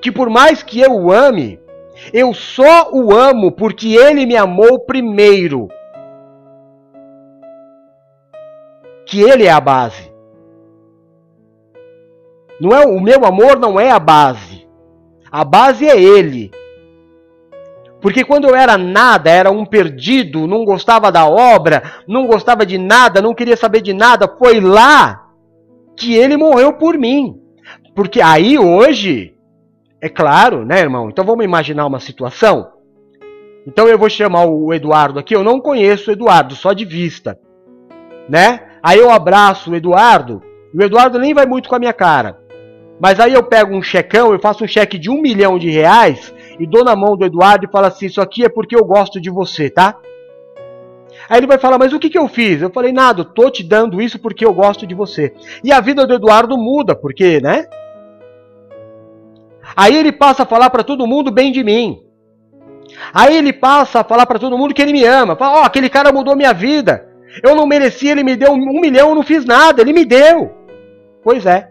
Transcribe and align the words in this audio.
que 0.00 0.12
por 0.12 0.30
mais 0.30 0.62
que 0.62 0.80
eu 0.80 0.92
o 0.92 1.12
ame, 1.12 1.60
eu 2.12 2.32
só 2.32 2.90
o 2.92 3.12
amo 3.14 3.52
porque 3.52 3.96
ele 3.96 4.26
me 4.26 4.36
amou 4.36 4.80
primeiro. 4.80 5.68
Que 9.06 9.22
ele 9.22 9.44
é 9.44 9.50
a 9.50 9.60
base. 9.60 10.12
Não 12.60 12.70
é 12.76 12.84
o 12.84 13.00
meu 13.00 13.24
amor 13.24 13.58
não 13.58 13.78
é 13.78 13.90
a 13.90 13.98
base. 13.98 14.66
A 15.30 15.44
base 15.44 15.88
é 15.88 16.00
ele. 16.00 16.50
Porque 18.00 18.24
quando 18.24 18.48
eu 18.48 18.54
era 18.54 18.78
nada, 18.78 19.30
era 19.30 19.50
um 19.50 19.64
perdido, 19.64 20.46
não 20.46 20.64
gostava 20.64 21.10
da 21.10 21.26
obra, 21.26 21.82
não 22.06 22.26
gostava 22.26 22.64
de 22.64 22.78
nada, 22.78 23.20
não 23.20 23.34
queria 23.34 23.56
saber 23.56 23.80
de 23.80 23.92
nada, 23.92 24.28
foi 24.38 24.60
lá 24.60 25.28
que 25.96 26.14
ele 26.14 26.36
morreu 26.36 26.74
por 26.74 26.96
mim. 26.96 27.40
Porque 27.96 28.20
aí 28.20 28.56
hoje, 28.56 29.34
é 30.00 30.08
claro, 30.08 30.64
né, 30.64 30.80
irmão? 30.80 31.08
Então 31.08 31.24
vamos 31.24 31.44
imaginar 31.44 31.86
uma 31.86 32.00
situação. 32.00 32.72
Então 33.66 33.86
eu 33.86 33.98
vou 33.98 34.08
chamar 34.08 34.46
o 34.46 34.72
Eduardo 34.72 35.18
aqui, 35.18 35.34
eu 35.34 35.44
não 35.44 35.60
conheço 35.60 36.10
o 36.10 36.12
Eduardo, 36.12 36.54
só 36.54 36.72
de 36.72 36.84
vista. 36.84 37.38
Né? 38.28 38.60
Aí 38.82 38.98
eu 38.98 39.10
abraço 39.10 39.70
o 39.70 39.74
Eduardo, 39.74 40.42
e 40.72 40.78
o 40.78 40.82
Eduardo 40.82 41.18
nem 41.18 41.34
vai 41.34 41.46
muito 41.46 41.68
com 41.68 41.74
a 41.74 41.78
minha 41.78 41.92
cara. 41.92 42.38
Mas 43.00 43.20
aí 43.20 43.32
eu 43.32 43.42
pego 43.42 43.74
um 43.74 43.82
checão, 43.82 44.32
eu 44.32 44.40
faço 44.40 44.64
um 44.64 44.68
cheque 44.68 44.98
de 44.98 45.10
um 45.10 45.20
milhão 45.20 45.58
de 45.58 45.70
reais 45.70 46.34
e 46.58 46.66
dou 46.66 46.84
na 46.84 46.96
mão 46.96 47.16
do 47.16 47.24
Eduardo 47.24 47.64
e 47.64 47.70
falo 47.70 47.86
assim: 47.86 48.06
Isso 48.06 48.20
aqui 48.20 48.44
é 48.44 48.48
porque 48.48 48.74
eu 48.74 48.84
gosto 48.84 49.20
de 49.20 49.30
você, 49.30 49.70
tá? 49.70 49.96
Aí 51.28 51.38
ele 51.38 51.46
vai 51.46 51.58
falar: 51.58 51.78
Mas 51.78 51.92
o 51.92 51.98
que, 51.98 52.10
que 52.10 52.18
eu 52.18 52.26
fiz? 52.26 52.60
Eu 52.60 52.70
falei: 52.70 52.92
Nada, 52.92 53.24
tô 53.24 53.50
te 53.50 53.62
dando 53.62 54.02
isso 54.02 54.18
porque 54.18 54.44
eu 54.44 54.52
gosto 54.52 54.84
de 54.84 54.96
você. 54.96 55.32
E 55.62 55.70
a 55.70 55.80
vida 55.80 56.06
do 56.06 56.14
Eduardo 56.14 56.58
muda, 56.58 56.96
porque, 56.96 57.40
né? 57.40 57.66
Aí 59.78 59.96
ele 59.96 60.10
passa 60.10 60.42
a 60.42 60.46
falar 60.46 60.70
para 60.70 60.82
todo 60.82 61.06
mundo 61.06 61.30
bem 61.30 61.52
de 61.52 61.62
mim. 61.62 62.02
Aí 63.14 63.36
ele 63.36 63.52
passa 63.52 64.00
a 64.00 64.04
falar 64.04 64.26
para 64.26 64.36
todo 64.36 64.58
mundo 64.58 64.74
que 64.74 64.82
ele 64.82 64.92
me 64.92 65.04
ama. 65.04 65.36
Fala: 65.36 65.58
Ó, 65.58 65.60
oh, 65.60 65.64
aquele 65.64 65.88
cara 65.88 66.10
mudou 66.10 66.34
minha 66.34 66.52
vida. 66.52 67.06
Eu 67.44 67.54
não 67.54 67.64
merecia, 67.64 68.10
ele 68.10 68.24
me 68.24 68.34
deu 68.34 68.50
um 68.50 68.80
milhão, 68.80 69.10
eu 69.10 69.14
não 69.14 69.22
fiz 69.22 69.44
nada, 69.44 69.80
ele 69.80 69.92
me 69.92 70.04
deu. 70.04 70.52
Pois 71.22 71.46
é. 71.46 71.68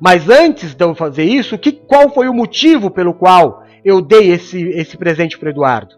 Mas 0.00 0.30
antes 0.30 0.74
de 0.74 0.82
eu 0.82 0.94
fazer 0.94 1.24
isso, 1.24 1.58
que, 1.58 1.72
qual 1.72 2.08
foi 2.08 2.26
o 2.26 2.32
motivo 2.32 2.90
pelo 2.90 3.12
qual 3.12 3.62
eu 3.84 4.00
dei 4.00 4.30
esse, 4.30 4.62
esse 4.70 4.96
presente 4.96 5.38
para 5.38 5.50
Eduardo? 5.50 5.94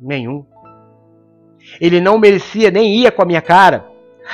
Nenhum. 0.00 0.46
Ele 1.80 2.00
não 2.00 2.16
merecia, 2.16 2.70
nem 2.70 2.94
ia 2.94 3.10
com 3.10 3.22
a 3.22 3.26
minha 3.26 3.42
cara. 3.42 3.88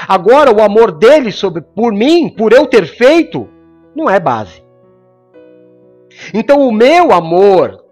Agora, 0.06 0.54
o 0.54 0.60
amor 0.60 0.92
dele 0.92 1.32
sobre, 1.32 1.62
por 1.62 1.94
mim, 1.94 2.28
por 2.28 2.52
eu 2.52 2.66
ter 2.66 2.84
feito, 2.84 3.48
não 3.96 4.10
é 4.10 4.20
base. 4.20 4.68
Então, 6.34 6.66
o 6.66 6.72
meu 6.72 7.12
amor, 7.12 7.84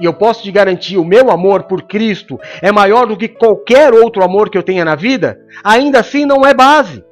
e 0.00 0.04
eu 0.04 0.12
posso 0.12 0.42
te 0.42 0.50
garantir, 0.50 0.96
o 0.96 1.04
meu 1.04 1.30
amor 1.30 1.64
por 1.64 1.82
Cristo 1.82 2.38
é 2.60 2.72
maior 2.72 3.06
do 3.06 3.16
que 3.16 3.28
qualquer 3.28 3.92
outro 3.92 4.22
amor 4.22 4.50
que 4.50 4.58
eu 4.58 4.62
tenha 4.62 4.84
na 4.84 4.94
vida, 4.94 5.40
ainda 5.64 6.00
assim 6.00 6.24
não 6.24 6.46
é 6.46 6.52
base 6.52 7.04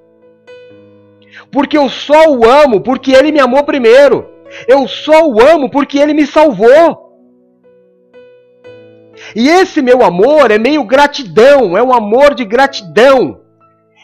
porque 1.51 1.77
eu 1.77 1.89
só 1.89 2.31
o 2.31 2.45
amo 2.49 2.81
porque 2.81 3.13
ele 3.13 3.33
me 3.33 3.41
amou 3.41 3.65
primeiro. 3.65 4.29
Eu 4.67 4.87
só 4.89 5.27
o 5.29 5.41
amo 5.41 5.71
porque 5.71 5.99
ele 5.99 6.15
me 6.15 6.27
salvou. 6.27 7.11
E 9.35 9.49
esse 9.49 9.83
meu 9.83 10.03
amor 10.03 10.51
é 10.51 10.59
meio 10.59 10.83
gratidão, 10.85 11.77
é 11.77 11.83
um 11.83 11.93
amor 11.93 12.35
de 12.35 12.45
gratidão. 12.45 13.40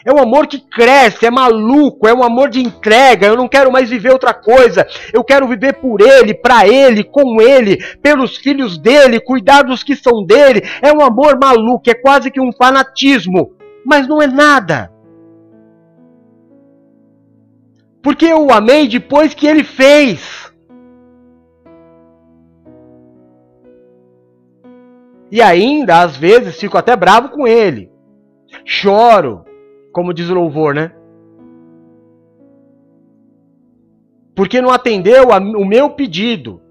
É 0.07 0.13
um 0.13 0.19
amor 0.19 0.47
que 0.47 0.57
cresce, 0.57 1.25
é 1.25 1.29
maluco, 1.29 2.07
é 2.07 2.13
um 2.13 2.23
amor 2.23 2.49
de 2.49 2.61
entrega. 2.61 3.27
Eu 3.27 3.35
não 3.35 3.45
quero 3.45 3.69
mais 3.69 3.89
viver 3.89 4.09
outra 4.09 4.33
coisa. 4.33 4.87
Eu 5.11 5.21
quero 5.21 5.45
viver 5.45 5.73
por 5.81 5.99
ele, 5.99 6.33
para 6.33 6.65
ele, 6.65 7.03
com 7.03 7.41
ele, 7.41 7.75
pelos 7.97 8.37
filhos 8.37 8.77
dele, 8.77 9.19
cuidar 9.19 9.63
dos 9.63 9.83
que 9.83 9.97
são 9.97 10.23
dele. 10.23 10.61
É 10.81 10.93
um 10.93 11.01
amor 11.01 11.37
maluco, 11.37 11.89
é 11.89 11.93
quase 11.93 12.31
que 12.31 12.39
um 12.39 12.53
fanatismo, 12.53 13.51
mas 13.85 14.07
não 14.07 14.21
é 14.21 14.27
nada. 14.27 14.89
Porque 18.01 18.27
eu 18.27 18.45
o 18.45 18.53
amei 18.53 18.87
depois 18.87 19.33
que 19.33 19.45
ele 19.45 19.65
fez. 19.65 20.49
E 25.29 25.41
ainda, 25.41 25.99
às 25.99 26.15
vezes, 26.15 26.57
fico 26.57 26.77
até 26.77 26.95
bravo 26.95 27.27
com 27.27 27.45
ele. 27.45 27.91
Choro, 28.63 29.46
como 29.97 30.13
diz 30.13 30.29
o 30.29 30.35
louvor, 30.35 30.75
né? 30.75 30.91
Porque 34.35 34.61
não 34.61 34.69
atendeu 34.69 35.29
o 35.29 35.65
meu 35.65 35.89
pedido. 35.89 36.61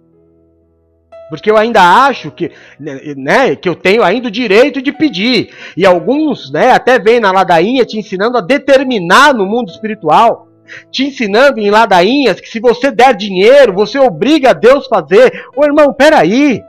Porque 1.28 1.50
eu 1.50 1.56
ainda 1.56 1.82
acho 2.06 2.30
que, 2.30 2.52
né, 2.78 3.56
que 3.56 3.68
eu 3.68 3.74
tenho 3.74 4.04
ainda 4.04 4.28
o 4.28 4.30
direito 4.30 4.80
de 4.80 4.92
pedir. 4.92 5.52
E 5.76 5.84
alguns 5.84 6.52
né, 6.52 6.70
até 6.70 7.00
vêm 7.00 7.18
na 7.18 7.32
ladainha 7.32 7.84
te 7.84 7.98
ensinando 7.98 8.38
a 8.38 8.40
determinar 8.40 9.34
no 9.34 9.44
mundo 9.44 9.72
espiritual 9.72 10.46
te 10.90 11.04
ensinando 11.04 11.60
em 11.60 11.70
ladainhas 11.70 12.40
que 12.40 12.48
se 12.48 12.58
você 12.58 12.90
der 12.90 13.14
dinheiro, 13.14 13.72
você 13.72 13.98
obriga 14.00 14.50
a 14.50 14.52
Deus 14.52 14.86
a 14.86 15.00
fazer. 15.00 15.32
Ô 15.56 15.64
irmão, 15.64 15.92
peraí. 15.92 16.60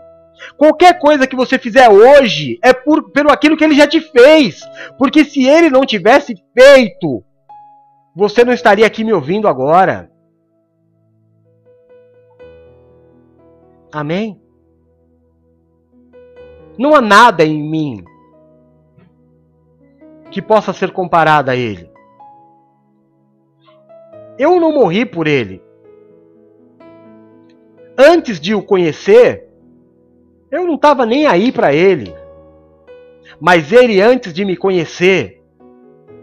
Qualquer 0.58 1.00
coisa 1.00 1.28
que 1.28 1.36
você 1.36 1.58
fizer 1.58 1.90
hoje 1.90 2.59
é 2.64 2.74
por, 2.74 3.12
pelo 3.12 3.31
aquilo 3.31 3.58
que 3.58 3.64
ele 3.64 3.75
já 3.75 3.88
te 3.88 4.00
fez. 4.00 4.59
Porque 4.98 5.25
se 5.25 5.46
ele 5.46 5.70
não 5.70 5.86
tivesse 5.86 6.36
feito, 6.58 7.24
você 8.16 8.44
não 8.44 8.53
estaria 8.53 8.86
aqui 8.86 9.03
me 9.03 9.14
ouvindo 9.14 9.47
agora. 9.47 10.12
Amém? 13.92 14.40
Não 16.78 16.94
há 16.94 17.02
nada 17.02 17.44
em 17.44 17.62
mim 17.62 18.03
que 20.30 20.42
possa 20.42 20.74
ser 20.74 20.92
comparado 20.92 21.50
a 21.50 21.56
ele. 21.56 21.90
Eu 24.38 24.59
não 24.59 24.72
morri 24.72 25.06
por 25.06 25.26
ele. 25.26 25.64
Antes 27.97 28.40
de 28.40 28.53
o 28.53 28.62
conhecer, 28.62 29.47
eu 30.52 30.66
não 30.66 30.75
estava 30.75 31.06
nem 31.06 31.25
aí 31.25 31.52
para 31.52 31.74
ele. 31.74 32.13
Mas 33.40 33.72
ele, 33.72 34.02
antes 34.02 34.34
de 34.34 34.46
me 34.46 34.56
conhecer, 34.56 35.44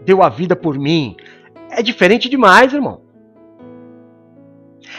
deu 0.03 0.23
a 0.23 0.29
vida 0.29 0.55
por 0.55 0.77
mim. 0.77 1.15
É 1.69 1.81
diferente 1.81 2.29
demais, 2.29 2.73
irmão. 2.73 3.01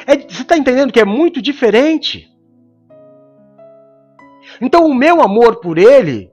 É, 0.07 0.17
você 0.17 0.43
está 0.43 0.57
entendendo 0.57 0.93
que 0.93 1.01
é 1.01 1.05
muito 1.05 1.43
diferente? 1.43 2.31
Então, 4.61 4.87
o 4.87 4.95
meu 4.95 5.21
amor 5.21 5.57
por 5.57 5.79
ele 5.79 6.31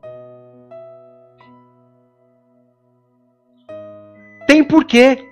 tem 4.53 4.63
porquê. 4.63 5.27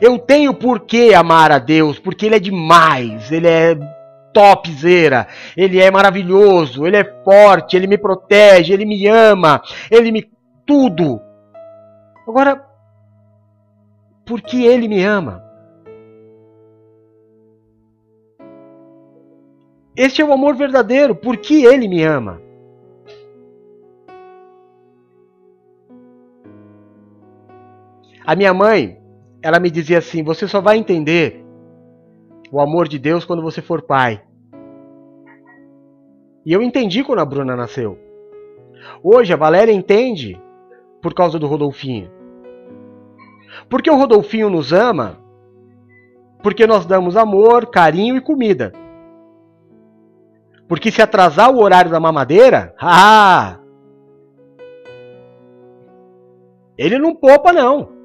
Eu 0.00 0.18
tenho 0.18 0.52
por 0.52 0.80
que 0.80 1.14
amar 1.14 1.50
a 1.50 1.58
Deus, 1.58 1.98
porque 1.98 2.26
Ele 2.26 2.34
é 2.34 2.40
demais, 2.40 3.32
Ele 3.32 3.46
é 3.46 3.95
topzera, 4.36 5.26
Ele 5.56 5.80
é 5.80 5.90
maravilhoso, 5.90 6.86
Ele 6.86 6.98
é 6.98 7.22
forte, 7.24 7.74
Ele 7.74 7.86
me 7.86 7.96
protege, 7.96 8.74
Ele 8.74 8.84
me 8.84 9.06
ama, 9.08 9.62
Ele 9.90 10.12
me. 10.12 10.30
tudo. 10.66 11.18
Agora, 12.28 12.62
por 14.26 14.42
que 14.42 14.66
Ele 14.66 14.88
me 14.88 15.02
ama? 15.02 15.42
Este 19.96 20.20
é 20.20 20.24
o 20.24 20.32
amor 20.34 20.54
verdadeiro, 20.54 21.14
por 21.14 21.38
que 21.38 21.64
Ele 21.64 21.88
me 21.88 22.02
ama? 22.02 22.42
A 28.26 28.34
minha 28.34 28.52
mãe, 28.52 29.00
ela 29.40 29.58
me 29.58 29.70
dizia 29.70 29.98
assim: 29.98 30.22
você 30.22 30.46
só 30.46 30.60
vai 30.60 30.76
entender 30.76 31.46
o 32.50 32.60
amor 32.60 32.88
de 32.88 32.98
Deus 32.98 33.24
quando 33.24 33.42
você 33.42 33.62
for 33.62 33.82
pai. 33.82 34.25
E 36.46 36.52
eu 36.52 36.62
entendi 36.62 37.02
quando 37.02 37.18
a 37.18 37.24
Bruna 37.24 37.56
nasceu. 37.56 37.98
Hoje 39.02 39.32
a 39.32 39.36
Valéria 39.36 39.72
entende 39.72 40.40
por 41.02 41.12
causa 41.12 41.40
do 41.40 41.48
Rodolfinho. 41.48 42.08
Porque 43.68 43.90
o 43.90 43.96
Rodolfinho 43.96 44.48
nos 44.48 44.72
ama, 44.72 45.18
porque 46.44 46.64
nós 46.64 46.86
damos 46.86 47.16
amor, 47.16 47.66
carinho 47.66 48.16
e 48.16 48.20
comida. 48.20 48.72
Porque 50.68 50.92
se 50.92 51.02
atrasar 51.02 51.50
o 51.50 51.60
horário 51.60 51.90
da 51.90 51.98
mamadeira, 51.98 52.72
ah, 52.80 53.58
ele 56.78 56.96
não 56.96 57.12
poupa 57.12 57.52
não. 57.52 57.95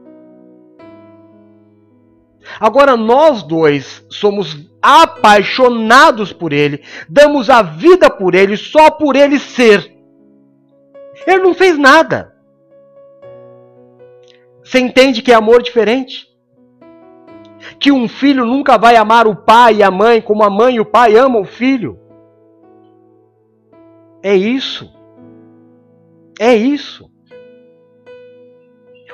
Agora 2.62 2.96
nós 2.96 3.42
dois 3.42 4.06
somos 4.08 4.70
apaixonados 4.80 6.32
por 6.32 6.54
ele, 6.54 6.84
damos 7.10 7.50
a 7.50 7.64
vida 7.64 8.08
por 8.08 8.36
ele, 8.36 8.56
só 8.56 8.92
por 8.92 9.16
ele 9.16 9.40
ser. 9.40 9.92
Ele 11.26 11.42
não 11.42 11.56
fez 11.56 11.76
nada. 11.76 12.36
Você 14.64 14.78
entende 14.80 15.24
que 15.24 15.32
é 15.32 15.36
amor 15.36 15.64
diferente? 15.64 16.28
Que 17.80 17.92
um 17.92 18.08
filho 18.08 18.46
nunca 18.46 18.78
vai 18.78 18.96
amar 18.96 19.28
o 19.28 19.36
pai 19.36 19.78
e 19.78 19.84
a 19.84 19.90
mãe 19.90 20.22
como 20.22 20.44
a 20.44 20.50
mãe 20.50 20.76
e 20.76 20.80
o 20.80 20.86
pai 20.86 21.18
amam 21.18 21.42
o 21.42 21.46
filho. 21.46 22.00
É 24.22 24.36
isso. 24.36 24.88
É 26.40 26.56
isso. 26.56 27.10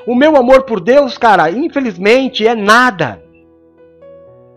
O 0.06 0.14
meu 0.14 0.36
amor 0.36 0.64
por 0.64 0.82
Deus, 0.82 1.18
cara, 1.18 1.50
infelizmente 1.50 2.46
é 2.46 2.54
nada. 2.54 3.26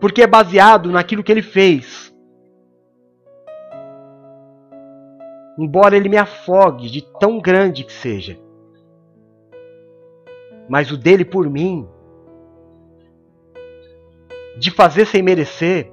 Porque 0.01 0.23
é 0.23 0.27
baseado 0.27 0.91
naquilo 0.91 1.23
que 1.23 1.31
ele 1.31 1.43
fez. 1.43 2.11
Embora 5.59 5.95
ele 5.95 6.09
me 6.09 6.17
afogue 6.17 6.89
de 6.89 7.01
tão 7.19 7.39
grande 7.39 7.83
que 7.83 7.93
seja. 7.93 8.37
Mas 10.67 10.91
o 10.91 10.97
dele 10.97 11.23
por 11.23 11.47
mim, 11.49 11.87
de 14.57 14.71
fazer 14.71 15.05
sem 15.05 15.21
merecer, 15.21 15.91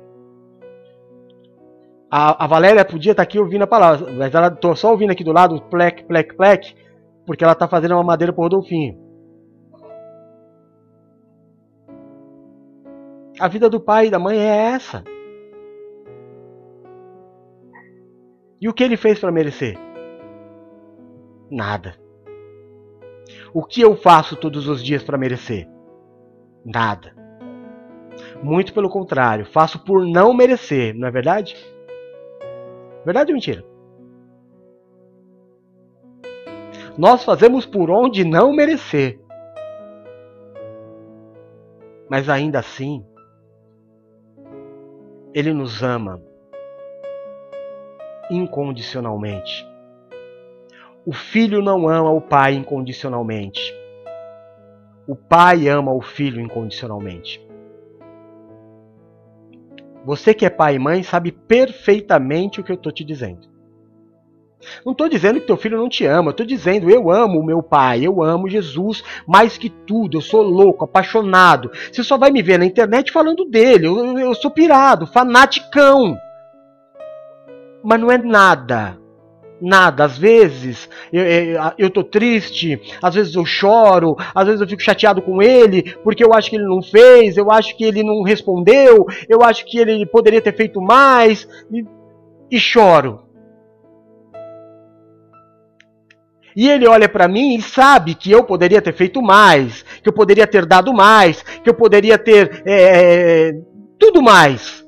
a, 2.10 2.44
a 2.44 2.46
Valéria 2.46 2.84
podia 2.84 3.10
estar 3.10 3.22
aqui 3.22 3.38
ouvindo 3.38 3.62
a 3.64 3.66
palavra, 3.66 4.10
mas 4.12 4.34
ela 4.34 4.50
tô 4.50 4.75
só 4.75 4.90
ouvindo 4.90 5.10
aqui 5.10 5.22
do 5.22 5.32
lado, 5.32 5.60
plec, 5.62 6.05
plec, 6.05 6.34
plec, 6.34 6.75
porque 7.26 7.44
ela 7.44 7.52
está 7.52 7.69
fazendo 7.69 7.93
uma 7.93 8.05
madeira 8.05 8.32
para 8.32 8.40
o 8.40 8.44
Rodolfinho. 8.44 9.07
A 13.40 13.46
vida 13.46 13.70
do 13.70 13.81
pai 13.81 14.06
e 14.06 14.11
da 14.11 14.19
mãe 14.19 14.38
é 14.38 14.73
essa. 14.73 15.05
E 18.61 18.69
o 18.69 18.75
que 18.75 18.82
ele 18.82 18.96
fez 18.96 19.20
para 19.20 19.31
merecer? 19.31 19.79
Nada. 21.49 21.94
O 23.55 23.64
que 23.64 23.81
eu 23.81 23.96
faço 23.96 24.35
todos 24.35 24.67
os 24.67 24.82
dias 24.82 25.05
para 25.05 25.17
merecer? 25.17 25.69
Nada. 26.64 27.14
Muito 28.43 28.75
pelo 28.75 28.90
contrário, 28.90 29.46
faço 29.46 29.84
por 29.84 30.05
não 30.05 30.34
merecer, 30.34 30.94
não 30.94 31.06
é 31.06 31.11
verdade? 31.11 31.56
Verdade 33.05 33.31
ou 33.31 33.34
mentira? 33.34 33.64
Nós 36.96 37.25
fazemos 37.25 37.64
por 37.64 37.91
onde 37.91 38.25
não 38.25 38.52
merecer. 38.52 39.20
Mas 42.11 42.29
ainda 42.29 42.58
assim, 42.58 43.05
Ele 45.34 45.52
nos 45.52 45.82
ama 45.82 46.20
incondicionalmente. 48.30 49.66
O 51.04 51.12
filho 51.12 51.62
não 51.62 51.88
ama 51.88 52.10
o 52.10 52.20
pai 52.20 52.54
incondicionalmente. 52.54 53.75
O 55.06 55.16
pai 55.16 55.69
ama 55.69 55.92
o 55.92 56.02
filho 56.02 56.40
incondicionalmente. 56.40 57.46
Você 60.04 60.32
que 60.32 60.46
é 60.46 60.50
pai 60.50 60.76
e 60.76 60.78
mãe 60.78 61.02
sabe 61.02 61.32
perfeitamente 61.32 62.60
o 62.60 62.64
que 62.64 62.72
eu 62.72 62.76
estou 62.76 62.92
te 62.92 63.04
dizendo. 63.04 63.57
Não 64.84 64.93
estou 64.93 65.08
dizendo 65.08 65.40
que 65.40 65.46
teu 65.46 65.56
filho 65.56 65.78
não 65.78 65.88
te 65.88 66.05
ama, 66.05 66.28
eu 66.28 66.32
estou 66.32 66.46
dizendo 66.46 66.90
eu 66.90 67.10
amo 67.10 67.40
o 67.40 67.44
meu 67.44 67.62
pai, 67.62 68.05
eu 68.05 68.22
amo 68.22 68.49
Jesus 68.49 69.05
mais 69.26 69.56
que 69.56 69.70
tudo, 69.70 70.19
eu 70.19 70.20
sou 70.20 70.43
louco, 70.43 70.84
apaixonado. 70.84 71.70
Você 71.93 72.02
só 72.02 72.19
vai 72.19 72.31
me 72.31 72.43
ver 72.43 72.58
na 72.58 72.64
internet 72.64 73.12
falando 73.12 73.44
dele, 73.44 73.87
eu, 73.87 74.19
eu 74.19 74.34
sou 74.34 74.50
pirado, 74.50 75.06
fanaticão. 75.06 76.16
Mas 77.82 78.00
não 78.00 78.10
é 78.10 78.19
nada 78.19 78.99
nada. 79.60 80.05
Às 80.05 80.16
vezes 80.16 80.88
eu, 81.12 81.22
eu 81.76 81.90
tô 81.90 82.02
triste, 82.02 82.81
às 83.02 83.14
vezes 83.14 83.34
eu 83.34 83.44
choro, 83.44 84.16
às 84.34 84.46
vezes 84.46 84.60
eu 84.60 84.69
fico 84.69 84.82
chateado 84.82 85.20
com 85.22 85.43
ele 85.43 85.94
porque 86.05 86.25
eu 86.25 86.32
acho 86.32 86.50
que 86.50 86.56
ele 86.56 86.66
não 86.66 86.82
fez, 86.82 87.37
eu 87.37 87.50
acho 87.50 87.76
que 87.76 87.84
ele 87.84 88.02
não 88.02 88.22
respondeu, 88.22 89.06
eu 89.28 89.43
acho 89.43 89.64
que 89.66 89.78
ele 89.78 90.06
poderia 90.06 90.40
ter 90.40 90.55
feito 90.55 90.81
mais 90.81 91.49
e, 91.72 91.84
e 92.50 92.58
choro. 92.58 93.27
E 96.58 96.69
ele 96.69 96.88
olha 96.88 97.08
para 97.08 97.28
mim 97.28 97.55
e 97.55 97.62
sabe 97.62 98.16
que 98.16 98.32
eu 98.32 98.43
poderia 98.43 98.82
ter 98.82 98.93
feito 98.93 99.22
mais, 99.22 99.84
que 100.02 100.08
eu 100.08 100.12
poderia 100.12 100.44
ter 100.44 100.66
dado 100.66 100.93
mais, 100.93 101.40
que 101.40 101.70
eu 101.70 101.75
poderia 101.75 102.19
ter 102.19 102.64
é, 102.66 103.52
tudo 103.96 104.20
mais. 104.20 104.84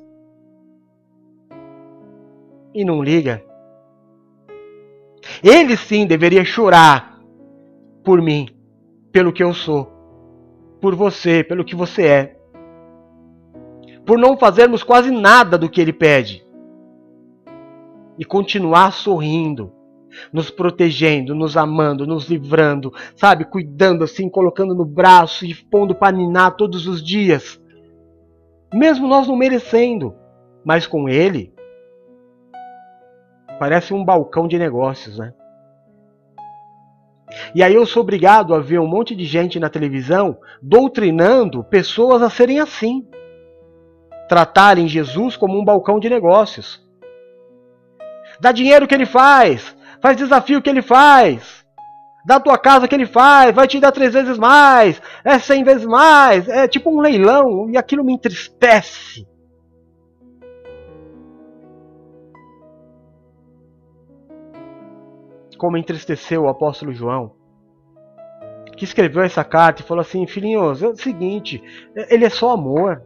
E 2.75 2.83
não 2.83 3.01
liga. 3.01 3.41
Ele 5.41 5.77
sim 5.77 6.05
deveria 6.05 6.43
chorar 6.43 7.21
por 8.03 8.21
mim, 8.21 8.49
pelo 9.09 9.31
que 9.31 9.41
eu 9.41 9.53
sou, 9.53 9.89
por 10.81 10.93
você, 10.93 11.41
pelo 11.41 11.63
que 11.63 11.73
você 11.73 12.05
é. 12.05 12.35
Por 14.05 14.17
não 14.17 14.35
fazermos 14.35 14.83
quase 14.83 15.09
nada 15.09 15.57
do 15.57 15.69
que 15.69 15.79
ele 15.79 15.93
pede. 15.93 16.45
E 18.19 18.25
continuar 18.25 18.91
sorrindo, 18.91 19.71
nos 20.31 20.49
protegendo, 20.49 21.35
nos 21.35 21.55
amando, 21.57 22.05
nos 22.05 22.29
livrando, 22.29 22.93
sabe? 23.15 23.45
Cuidando 23.45 24.03
assim, 24.03 24.29
colocando 24.29 24.73
no 24.73 24.85
braço 24.85 25.45
e 25.45 25.53
pondo 25.53 25.95
para 25.95 26.15
ninar 26.15 26.55
todos 26.55 26.87
os 26.87 27.03
dias. 27.03 27.61
Mesmo 28.73 29.07
nós 29.07 29.27
não 29.27 29.35
merecendo, 29.35 30.15
mas 30.63 30.87
com 30.87 31.09
ele, 31.09 31.53
Parece 33.61 33.93
um 33.93 34.03
balcão 34.03 34.47
de 34.47 34.57
negócios, 34.57 35.19
né? 35.19 35.35
E 37.53 37.61
aí 37.61 37.75
eu 37.75 37.85
sou 37.85 38.01
obrigado 38.01 38.55
a 38.55 38.59
ver 38.59 38.79
um 38.79 38.87
monte 38.87 39.15
de 39.15 39.23
gente 39.23 39.59
na 39.59 39.69
televisão 39.69 40.39
doutrinando 40.59 41.63
pessoas 41.63 42.23
a 42.23 42.29
serem 42.31 42.59
assim. 42.59 43.07
Tratarem 44.27 44.87
Jesus 44.87 45.37
como 45.37 45.59
um 45.59 45.63
balcão 45.63 45.99
de 45.99 46.09
negócios. 46.09 46.83
Dá 48.39 48.51
dinheiro 48.51 48.87
que 48.87 48.95
ele 48.95 49.05
faz, 49.05 49.77
faz 50.01 50.17
desafio 50.17 50.61
que 50.61 50.69
ele 50.69 50.81
faz, 50.81 51.65
dá 52.25 52.39
tua 52.39 52.57
casa 52.57 52.87
que 52.87 52.95
ele 52.95 53.05
faz, 53.05 53.53
vai 53.53 53.67
te 53.67 53.79
dar 53.79 53.91
três 53.91 54.13
vezes 54.13 54.37
mais, 54.37 55.01
é 55.23 55.39
cem 55.39 55.63
vezes 55.63 55.85
mais, 55.85 56.47
é 56.47 56.67
tipo 56.67 56.89
um 56.89 56.99
leilão, 56.99 57.69
e 57.69 57.77
aquilo 57.77 58.03
me 58.03 58.13
entristece. 58.13 59.25
como 65.61 65.77
entristeceu 65.77 66.41
o 66.41 66.49
apóstolo 66.49 66.91
João, 66.91 67.35
que 68.75 68.83
escreveu 68.83 69.21
essa 69.21 69.43
carta 69.43 69.83
e 69.83 69.85
falou 69.85 70.01
assim: 70.01 70.25
Filhinhos, 70.25 70.81
é 70.81 70.87
o 70.87 70.95
seguinte, 70.95 71.61
ele 72.09 72.25
é 72.25 72.29
só 72.31 72.49
amor. 72.49 73.03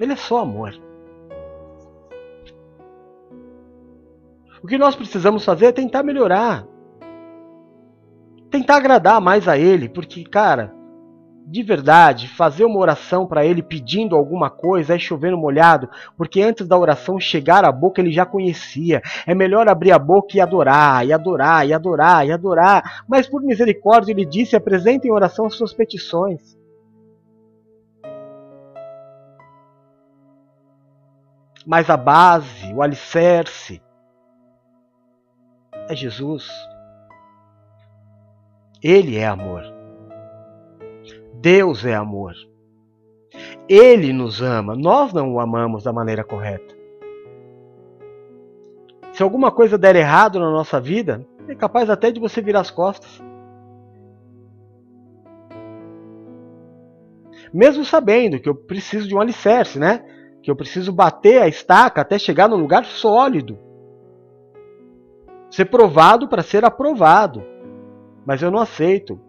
Ele 0.00 0.14
é 0.14 0.16
só 0.16 0.38
amor. 0.38 0.85
O 4.66 4.68
que 4.68 4.78
nós 4.78 4.96
precisamos 4.96 5.44
fazer 5.44 5.66
é 5.66 5.70
tentar 5.72 6.02
melhorar. 6.02 6.66
Tentar 8.50 8.78
agradar 8.78 9.20
mais 9.20 9.46
a 9.46 9.56
ele, 9.56 9.88
porque, 9.88 10.24
cara, 10.24 10.74
de 11.46 11.62
verdade, 11.62 12.26
fazer 12.26 12.64
uma 12.64 12.80
oração 12.80 13.28
para 13.28 13.46
ele 13.46 13.62
pedindo 13.62 14.16
alguma 14.16 14.50
coisa 14.50 14.96
é 14.96 14.98
chover 14.98 15.30
no 15.30 15.38
molhado, 15.38 15.88
porque 16.16 16.42
antes 16.42 16.66
da 16.66 16.76
oração 16.76 17.20
chegar 17.20 17.64
à 17.64 17.70
boca 17.70 18.00
ele 18.00 18.10
já 18.10 18.26
conhecia. 18.26 19.00
É 19.24 19.36
melhor 19.36 19.68
abrir 19.68 19.92
a 19.92 20.00
boca 20.00 20.36
e 20.36 20.40
adorar, 20.40 21.06
e 21.06 21.12
adorar, 21.12 21.64
e 21.64 21.72
adorar, 21.72 22.26
e 22.26 22.32
adorar. 22.32 23.04
Mas 23.08 23.28
por 23.28 23.42
misericórdia 23.42 24.10
ele 24.10 24.24
disse: 24.24 24.56
apresentem 24.56 25.12
em 25.12 25.14
oração 25.14 25.46
as 25.46 25.54
suas 25.54 25.72
petições. 25.72 26.58
Mas 31.64 31.88
a 31.88 31.96
base, 31.96 32.74
o 32.74 32.82
alicerce, 32.82 33.80
é 35.88 35.94
Jesus. 35.94 36.48
Ele 38.82 39.16
é 39.16 39.26
amor. 39.26 39.62
Deus 41.34 41.84
é 41.84 41.94
amor. 41.94 42.34
Ele 43.68 44.12
nos 44.12 44.40
ama, 44.40 44.74
nós 44.76 45.12
não 45.12 45.34
o 45.34 45.40
amamos 45.40 45.82
da 45.82 45.92
maneira 45.92 46.24
correta. 46.24 46.74
Se 49.12 49.22
alguma 49.22 49.50
coisa 49.50 49.78
der 49.78 49.96
errado 49.96 50.38
na 50.38 50.50
nossa 50.50 50.80
vida, 50.80 51.26
é 51.48 51.54
capaz 51.54 51.88
até 51.88 52.10
de 52.10 52.20
você 52.20 52.40
virar 52.40 52.60
as 52.60 52.70
costas. 52.70 53.22
Mesmo 57.52 57.84
sabendo 57.84 58.38
que 58.38 58.48
eu 58.48 58.54
preciso 58.54 59.08
de 59.08 59.14
um 59.14 59.20
alicerce, 59.20 59.78
né? 59.78 60.04
Que 60.42 60.50
eu 60.50 60.56
preciso 60.56 60.92
bater 60.92 61.40
a 61.40 61.48
estaca 61.48 62.02
até 62.02 62.18
chegar 62.18 62.48
num 62.48 62.56
lugar 62.56 62.84
sólido. 62.84 63.58
Ser 65.50 65.66
provado 65.66 66.28
para 66.28 66.42
ser 66.42 66.64
aprovado. 66.64 67.42
Mas 68.24 68.42
eu 68.42 68.50
não 68.50 68.58
aceito 68.58 69.20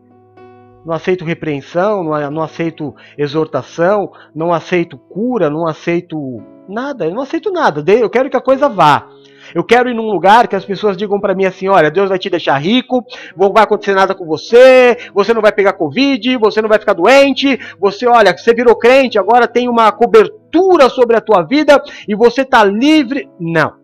não 0.88 0.94
aceito 0.94 1.26
repreensão, 1.26 2.02
não, 2.02 2.42
aceito 2.42 2.96
exortação, 3.18 4.10
não 4.34 4.54
aceito 4.54 4.98
cura, 4.98 5.50
não 5.50 5.68
aceito 5.68 6.42
nada, 6.66 7.06
eu 7.06 7.14
não 7.14 7.24
aceito 7.24 7.52
nada. 7.52 7.84
Eu 7.92 8.10
quero 8.10 8.30
que 8.30 8.38
a 8.38 8.42
coisa 8.42 8.70
vá. 8.70 9.06
Eu 9.54 9.66
quero 9.66 9.90
ir 9.90 9.94
num 9.94 10.10
lugar 10.10 10.48
que 10.48 10.56
as 10.56 10.64
pessoas 10.64 10.96
digam 10.96 11.20
para 11.20 11.36
mim 11.36 11.44
assim: 11.44 11.68
olha, 11.68 11.92
Deus 11.92 12.08
vai 12.08 12.18
te 12.18 12.30
deixar 12.30 12.58
rico, 12.58 13.04
não 13.36 13.52
vai 13.52 13.64
acontecer 13.64 13.94
nada 13.94 14.16
com 14.16 14.26
você, 14.26 14.98
você 15.14 15.34
não 15.34 15.42
vai 15.42 15.52
pegar 15.52 15.74
Covid, 15.74 16.38
você 16.38 16.62
não 16.62 16.70
vai 16.70 16.80
ficar 16.80 16.94
doente, 16.94 17.60
você, 17.78 18.08
olha, 18.08 18.36
você 18.38 18.54
virou 18.54 18.76
crente, 18.76 19.20
agora 19.20 19.46
tem 19.46 19.68
uma 19.68 19.92
cobertura 19.92 20.88
sobre 20.90 21.18
a 21.18 21.22
tua 21.22 21.44
vida 21.44 21.82
e 22.08 22.16
você 22.16 22.44
está 22.44 22.64
livre. 22.64 23.30
Não. 23.38 23.77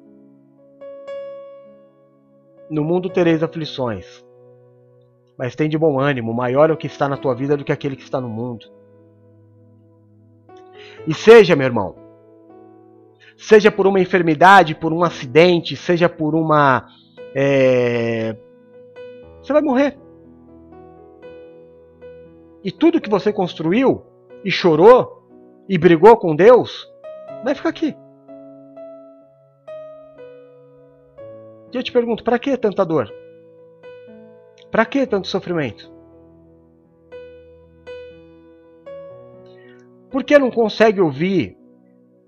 No 2.73 2.83
mundo 2.83 3.07
tereis 3.07 3.43
aflições, 3.43 4.25
mas 5.37 5.55
tem 5.55 5.69
de 5.69 5.77
bom 5.77 5.99
ânimo, 5.99 6.33
maior 6.33 6.71
é 6.71 6.73
o 6.73 6.77
que 6.77 6.87
está 6.87 7.07
na 7.07 7.15
tua 7.15 7.35
vida 7.35 7.55
do 7.55 7.63
que 7.63 7.71
aquele 7.71 7.95
que 7.95 8.01
está 8.01 8.19
no 8.19 8.27
mundo. 8.27 8.65
E 11.05 11.13
seja, 11.13 11.55
meu 11.55 11.67
irmão, 11.67 11.95
seja 13.37 13.71
por 13.71 13.85
uma 13.85 13.99
enfermidade, 13.99 14.73
por 14.73 14.91
um 14.91 15.03
acidente, 15.03 15.75
seja 15.75 16.09
por 16.09 16.33
uma. 16.33 16.87
É... 17.35 18.35
Você 19.39 19.53
vai 19.53 19.61
morrer. 19.61 19.95
E 22.63 22.71
tudo 22.71 22.99
que 22.99 23.09
você 23.09 23.31
construiu, 23.31 24.01
e 24.43 24.49
chorou, 24.49 25.23
e 25.69 25.77
brigou 25.77 26.17
com 26.17 26.35
Deus, 26.35 26.91
vai 27.43 27.53
ficar 27.53 27.69
aqui. 27.69 27.95
E 31.73 31.77
eu 31.77 31.83
te 31.83 31.91
pergunto: 31.91 32.23
para 32.23 32.37
que 32.37 32.55
tanta 32.55 32.85
dor? 32.85 33.11
Para 34.71 34.85
que 34.85 35.05
tanto 35.07 35.27
sofrimento? 35.27 35.91
Por 40.11 40.23
que 40.23 40.37
não 40.37 40.51
consegue 40.51 41.01
ouvir 41.01 41.57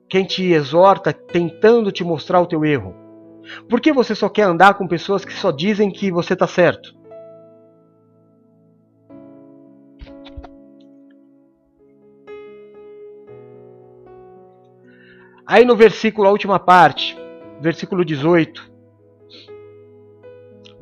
quem 0.10 0.26
te 0.26 0.52
exorta 0.52 1.14
tentando 1.14 1.92
te 1.92 2.04
mostrar 2.04 2.42
o 2.42 2.48
teu 2.48 2.66
erro? 2.66 2.96
Por 3.70 3.80
que 3.80 3.94
você 3.94 4.16
só 4.16 4.28
quer 4.28 4.44
andar 4.44 4.74
com 4.74 4.88
pessoas 4.88 5.24
que 5.24 5.34
só 5.34 5.52
dizem 5.52 5.92
que 5.92 6.12
você 6.12 6.34
está 6.34 6.48
certo? 6.48 6.96
Aí 15.46 15.64
no 15.64 15.76
versículo, 15.76 16.28
a 16.28 16.32
última 16.32 16.58
parte, 16.58 17.16
versículo 17.62 18.04
18, 18.04 18.75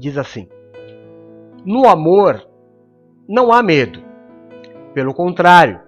diz 0.03 0.17
assim: 0.17 0.47
No 1.65 1.87
amor 1.87 2.45
não 3.27 3.53
há 3.53 3.63
medo. 3.63 4.03
Pelo 4.93 5.13
contrário, 5.13 5.79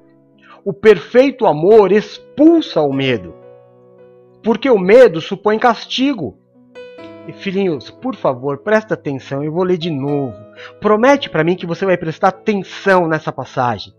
o 0.64 0.74
perfeito 0.74 1.46
amor 1.46 1.92
expulsa 1.92 2.82
o 2.82 2.94
medo. 2.94 3.36
Porque 4.42 4.70
o 4.70 4.80
medo 4.80 5.20
supõe 5.20 5.60
castigo. 5.60 6.40
E 7.28 7.34
filhinhos, 7.34 7.90
por 7.90 8.16
favor, 8.16 8.60
presta 8.60 8.94
atenção, 8.94 9.44
eu 9.44 9.52
vou 9.52 9.64
ler 9.64 9.78
de 9.78 9.90
novo. 9.90 10.36
Promete 10.80 11.30
para 11.30 11.44
mim 11.44 11.56
que 11.56 11.66
você 11.66 11.86
vai 11.86 11.98
prestar 11.98 12.30
atenção 12.30 13.08
nessa 13.08 13.32
passagem. 13.32 13.94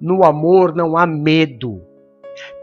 No 0.00 0.24
amor 0.24 0.74
não 0.74 0.96
há 0.96 1.06
medo. 1.06 1.82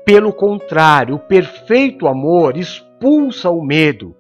Pelo 0.06 0.32
contrário, 0.32 1.16
o 1.16 1.20
perfeito 1.20 2.08
amor 2.08 2.58
expulsa 2.58 3.50
o 3.50 3.64
medo, 3.64 4.16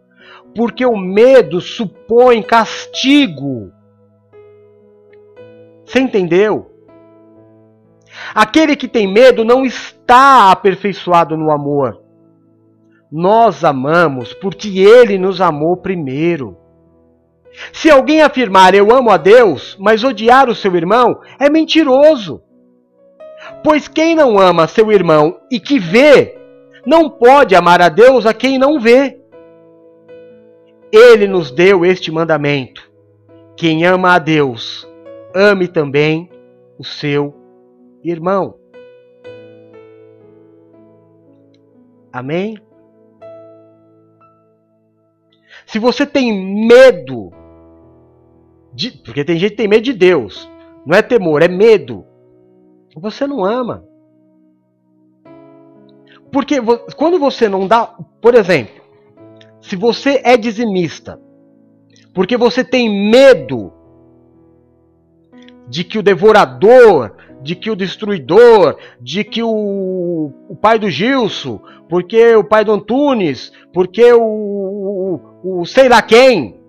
porque 0.55 0.85
o 0.85 0.97
medo 0.97 1.61
supõe 1.61 2.41
castigo. 2.41 3.71
Você 5.85 5.99
entendeu? 5.99 6.71
Aquele 8.33 8.75
que 8.75 8.87
tem 8.87 9.11
medo 9.11 9.43
não 9.43 9.65
está 9.65 10.51
aperfeiçoado 10.51 11.37
no 11.37 11.51
amor. 11.51 12.01
Nós 13.11 13.63
amamos 13.63 14.33
porque 14.33 14.79
ele 14.79 15.17
nos 15.17 15.41
amou 15.41 15.75
primeiro. 15.77 16.57
Se 17.73 17.89
alguém 17.89 18.21
afirmar 18.21 18.73
eu 18.73 18.93
amo 18.93 19.09
a 19.09 19.17
Deus, 19.17 19.75
mas 19.79 20.03
odiar 20.03 20.49
o 20.49 20.55
seu 20.55 20.75
irmão, 20.75 21.19
é 21.39 21.49
mentiroso. 21.49 22.41
Pois 23.63 23.87
quem 23.87 24.15
não 24.15 24.39
ama 24.39 24.67
seu 24.67 24.91
irmão 24.91 25.37
e 25.51 25.59
que 25.59 25.77
vê, 25.77 26.37
não 26.85 27.09
pode 27.09 27.55
amar 27.55 27.81
a 27.81 27.89
Deus 27.89 28.25
a 28.25 28.33
quem 28.33 28.57
não 28.57 28.79
vê. 28.79 29.20
Ele 30.91 31.27
nos 31.27 31.51
deu 31.51 31.85
este 31.85 32.11
mandamento: 32.11 32.91
quem 33.55 33.85
ama 33.85 34.15
a 34.15 34.19
Deus, 34.19 34.87
ame 35.33 35.67
também 35.67 36.29
o 36.77 36.83
seu 36.83 37.33
irmão. 38.03 38.55
Amém? 42.11 42.57
Se 45.65 45.79
você 45.79 46.05
tem 46.05 46.67
medo, 46.67 47.31
de, 48.73 48.91
porque 48.91 49.23
tem 49.23 49.37
gente 49.37 49.51
que 49.51 49.57
tem 49.57 49.67
medo 49.67 49.83
de 49.83 49.93
Deus, 49.93 50.49
não 50.85 50.97
é 50.97 51.01
temor, 51.01 51.41
é 51.41 51.47
medo, 51.47 52.05
você 52.95 53.25
não 53.25 53.45
ama. 53.45 53.85
Porque 56.31 56.55
quando 56.97 57.19
você 57.19 57.47
não 57.47 57.67
dá, 57.67 57.85
por 58.21 58.35
exemplo, 58.35 58.80
se 59.61 59.75
você 59.75 60.21
é 60.23 60.35
dizimista, 60.35 61.19
porque 62.13 62.35
você 62.35 62.63
tem 62.63 63.09
medo 63.09 63.71
de 65.67 65.83
que 65.83 65.97
o 65.97 66.03
devorador 66.03 67.15
de 67.41 67.55
que 67.55 67.71
o 67.71 67.75
destruidor, 67.75 68.77
de 68.99 69.23
que 69.23 69.41
o, 69.41 70.31
o 70.47 70.55
pai 70.55 70.77
do 70.77 70.89
Gilson, 70.89 71.59
porque 71.89 72.35
o 72.35 72.43
pai 72.43 72.63
do 72.63 72.71
Antunes, 72.71 73.51
porque 73.73 74.13
o, 74.13 74.21
o, 74.21 75.61
o 75.61 75.65
sei 75.65 75.89
lá 75.89 76.01
quem 76.01 76.61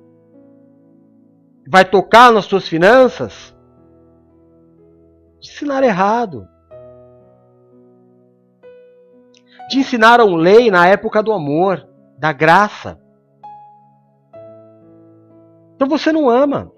vai 1.67 1.85
tocar 1.85 2.33
nas 2.33 2.47
suas 2.47 2.67
finanças, 2.67 3.55
ensinar 5.43 5.83
errado. 5.85 6.49
Te 9.69 9.79
ensinaram 9.79 10.35
lei 10.35 10.71
na 10.71 10.87
época 10.87 11.23
do 11.23 11.33
amor, 11.33 11.87
da 12.23 12.33
graça. 12.33 13.01
Então 15.75 15.89
você 15.89 16.13
não 16.13 16.31
ama. 16.31 16.71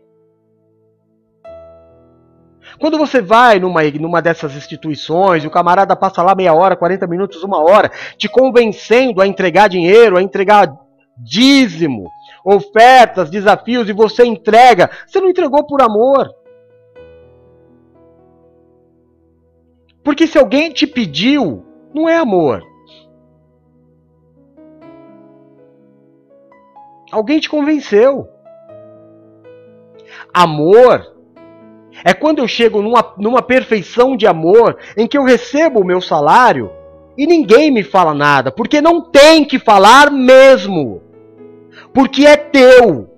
Quando 2.80 2.96
você 2.96 3.20
vai 3.20 3.60
numa, 3.60 3.82
numa 4.00 4.22
dessas 4.22 4.56
instituições 4.56 5.44
e 5.44 5.46
o 5.46 5.50
camarada 5.50 5.94
passa 5.94 6.22
lá 6.22 6.34
meia 6.34 6.54
hora, 6.54 6.74
40 6.74 7.06
minutos, 7.06 7.44
uma 7.44 7.62
hora, 7.62 7.90
te 8.16 8.26
convencendo 8.26 9.20
a 9.20 9.26
entregar 9.26 9.68
dinheiro, 9.68 10.16
a 10.16 10.22
entregar 10.22 10.74
dízimo, 11.18 12.10
ofertas, 12.42 13.28
desafios, 13.28 13.86
e 13.86 13.92
você 13.92 14.24
entrega, 14.24 14.90
você 15.06 15.20
não 15.20 15.28
entregou 15.28 15.66
por 15.66 15.82
amor. 15.82 16.34
Porque 20.02 20.26
se 20.26 20.38
alguém 20.38 20.72
te 20.72 20.86
pediu, 20.86 21.62
não 21.92 22.08
é 22.08 22.16
amor. 22.16 22.73
Alguém 27.14 27.38
te 27.38 27.48
convenceu. 27.48 28.28
Amor 30.32 31.14
é 32.02 32.12
quando 32.12 32.40
eu 32.40 32.48
chego 32.48 32.82
numa, 32.82 33.14
numa 33.16 33.40
perfeição 33.40 34.16
de 34.16 34.26
amor 34.26 34.76
em 34.96 35.06
que 35.06 35.16
eu 35.16 35.22
recebo 35.22 35.78
o 35.78 35.84
meu 35.84 36.00
salário 36.00 36.72
e 37.16 37.24
ninguém 37.24 37.70
me 37.70 37.84
fala 37.84 38.12
nada, 38.12 38.50
porque 38.50 38.80
não 38.80 39.00
tem 39.00 39.44
que 39.44 39.60
falar 39.60 40.10
mesmo, 40.10 41.02
porque 41.92 42.26
é 42.26 42.36
teu. 42.36 43.08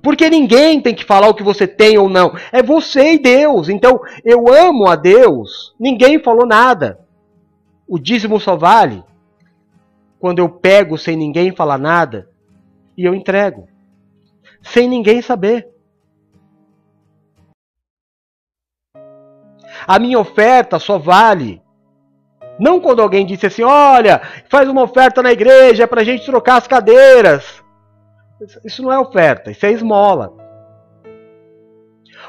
Porque 0.00 0.30
ninguém 0.30 0.80
tem 0.80 0.94
que 0.94 1.04
falar 1.04 1.26
o 1.26 1.34
que 1.34 1.42
você 1.42 1.66
tem 1.66 1.98
ou 1.98 2.08
não. 2.08 2.36
É 2.52 2.62
você 2.62 3.14
e 3.14 3.18
Deus. 3.18 3.68
Então, 3.68 4.00
eu 4.22 4.46
amo 4.52 4.86
a 4.86 4.94
Deus. 4.94 5.74
Ninguém 5.80 6.18
falou 6.18 6.46
nada. 6.46 7.00
O 7.88 7.98
dízimo 7.98 8.38
só 8.38 8.54
vale 8.54 9.02
quando 10.24 10.38
eu 10.38 10.48
pego 10.48 10.96
sem 10.96 11.18
ninguém 11.18 11.54
falar 11.54 11.76
nada 11.76 12.30
e 12.96 13.04
eu 13.04 13.14
entrego 13.14 13.68
sem 14.62 14.88
ninguém 14.88 15.20
saber. 15.20 15.68
A 19.86 19.98
minha 19.98 20.18
oferta 20.18 20.78
só 20.78 20.96
vale. 20.96 21.62
Não 22.58 22.80
quando 22.80 23.02
alguém 23.02 23.26
disse 23.26 23.44
assim: 23.44 23.64
olha, 23.64 24.22
faz 24.48 24.66
uma 24.66 24.84
oferta 24.84 25.22
na 25.22 25.30
igreja 25.30 25.86
para 25.86 26.00
a 26.00 26.04
gente 26.04 26.24
trocar 26.24 26.56
as 26.56 26.66
cadeiras. 26.66 27.62
Isso 28.64 28.82
não 28.82 28.90
é 28.90 28.98
oferta, 28.98 29.50
isso 29.50 29.66
é 29.66 29.72
esmola. 29.72 30.32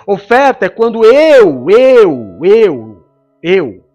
Oferta 0.05 0.65
é 0.65 0.69
quando 0.69 1.05
eu, 1.05 1.69
eu, 1.69 2.39
eu, 2.43 3.05
eu, 3.41 3.85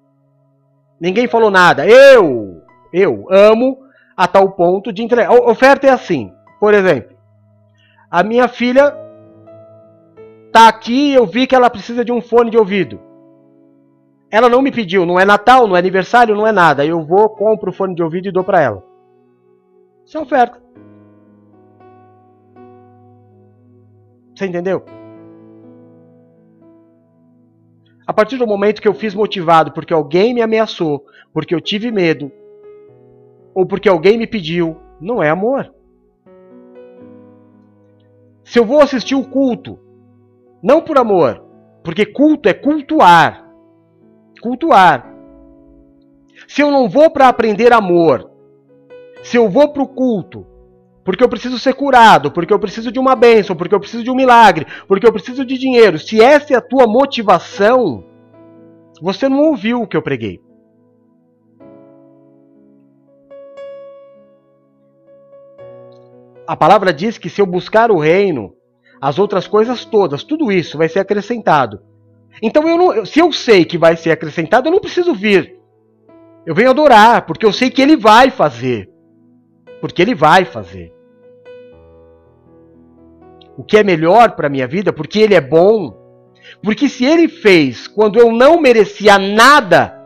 ninguém 0.99 1.28
falou 1.28 1.50
nada, 1.50 1.87
eu, 1.87 2.62
eu 2.95 3.26
amo 3.30 3.80
a 4.21 4.29
tal 4.29 4.50
ponto 4.50 4.93
de 4.93 5.03
entregar. 5.03 5.33
Oferta 5.33 5.87
é 5.87 5.91
assim, 5.91 6.31
por 6.61 6.75
exemplo, 6.75 7.17
a 8.11 8.23
minha 8.23 8.49
filha 8.49 8.95
tá 10.53 10.69
aqui, 10.69 11.15
eu 11.15 11.25
vi 11.25 11.47
que 11.47 11.55
ela 11.55 11.71
precisa 11.71 12.05
de 12.05 12.12
um 12.12 12.21
fone 12.21 12.50
de 12.50 12.59
ouvido. 12.59 13.00
Ela 14.31 14.50
não 14.50 14.61
me 14.61 14.71
pediu, 14.71 15.07
não 15.07 15.19
é 15.19 15.25
Natal, 15.25 15.67
não 15.67 15.75
é 15.75 15.79
aniversário, 15.79 16.37
não 16.37 16.47
é 16.47 16.53
nada. 16.53 16.85
Eu 16.85 17.03
vou, 17.03 17.31
compro 17.31 17.71
o 17.71 17.73
fone 17.73 17.95
de 17.95 18.03
ouvido 18.03 18.29
e 18.29 18.31
dou 18.31 18.45
para 18.45 18.61
ela. 18.61 18.85
Isso 20.05 20.19
é 20.19 20.21
oferta. 20.21 20.61
Você 24.35 24.45
entendeu? 24.45 24.85
A 28.07 28.12
partir 28.12 28.37
do 28.37 28.47
momento 28.47 28.83
que 28.83 28.89
eu 28.89 28.93
fiz 28.93 29.15
motivado 29.15 29.73
porque 29.73 29.95
alguém 29.95 30.35
me 30.35 30.43
ameaçou, 30.43 31.07
porque 31.33 31.55
eu 31.55 31.61
tive 31.61 31.91
medo, 31.91 32.31
ou 33.54 33.66
porque 33.66 33.88
alguém 33.88 34.19
me 34.19 34.26
pediu, 34.26 34.76
não 35.00 35.23
é 35.23 35.30
amor. 35.30 35.73
Se 38.45 38.59
eu 38.59 38.64
vou 38.64 38.80
assistir 38.80 39.14
o 39.14 39.25
culto, 39.25 39.78
não 40.62 40.80
por 40.80 40.99
amor, 40.99 41.45
porque 41.83 42.04
culto 42.04 42.49
é 42.49 42.52
cultuar. 42.52 43.49
Cultuar. 44.40 45.14
Se 46.49 46.62
eu 46.62 46.71
não 46.71 46.88
vou 46.88 47.11
para 47.11 47.28
aprender 47.28 47.73
amor, 47.73 48.30
se 49.23 49.37
eu 49.37 49.49
vou 49.49 49.73
para 49.73 49.83
o 49.83 49.88
culto, 49.88 50.47
porque 51.04 51.23
eu 51.23 51.28
preciso 51.28 51.59
ser 51.59 51.75
curado, 51.75 52.30
porque 52.30 52.52
eu 52.52 52.59
preciso 52.59 52.90
de 52.90 52.99
uma 52.99 53.14
bênção, 53.14 53.54
porque 53.57 53.75
eu 53.75 53.80
preciso 53.80 54.02
de 54.02 54.11
um 54.11 54.14
milagre, 54.14 54.66
porque 54.87 55.07
eu 55.07 55.12
preciso 55.12 55.45
de 55.45 55.57
dinheiro, 55.59 55.99
se 55.99 56.21
essa 56.21 56.52
é 56.54 56.57
a 56.57 56.61
tua 56.61 56.87
motivação, 56.87 58.04
você 59.00 59.28
não 59.28 59.40
ouviu 59.40 59.83
o 59.83 59.87
que 59.87 59.97
eu 59.97 60.02
preguei. 60.02 60.40
A 66.50 66.57
palavra 66.57 66.92
diz 66.92 67.16
que 67.16 67.30
se 67.30 67.40
eu 67.40 67.47
buscar 67.47 67.92
o 67.92 67.99
reino, 68.00 68.52
as 69.00 69.21
outras 69.21 69.47
coisas 69.47 69.85
todas, 69.85 70.25
tudo 70.25 70.50
isso 70.50 70.76
vai 70.76 70.88
ser 70.88 70.99
acrescentado. 70.99 71.80
Então, 72.42 72.69
eu 72.69 72.76
não, 72.76 73.07
se 73.07 73.21
eu 73.21 73.30
sei 73.30 73.64
que 73.64 73.78
vai 73.78 73.97
ser 73.97 74.11
acrescentado, 74.11 74.66
eu 74.66 74.73
não 74.73 74.80
preciso 74.80 75.14
vir. 75.14 75.61
Eu 76.45 76.52
venho 76.52 76.71
adorar, 76.71 77.25
porque 77.25 77.47
eu 77.47 77.52
sei 77.52 77.71
que 77.71 77.80
ele 77.80 77.97
vai 77.97 78.33
fazer. 78.33 78.90
Porque 79.80 80.02
ele 80.02 80.12
vai 80.12 80.45
fazer. 80.45 80.92
O 83.57 83.62
que 83.62 83.76
é 83.76 83.85
melhor 83.85 84.33
para 84.33 84.49
a 84.49 84.50
minha 84.50 84.66
vida, 84.66 84.92
porque 84.92 85.21
ele 85.21 85.37
é 85.37 85.40
bom. 85.40 85.97
Porque 86.64 86.88
se 86.88 87.04
ele 87.04 87.28
fez 87.28 87.87
quando 87.87 88.19
eu 88.19 88.33
não 88.33 88.61
merecia 88.61 89.21
nada, 89.21 89.97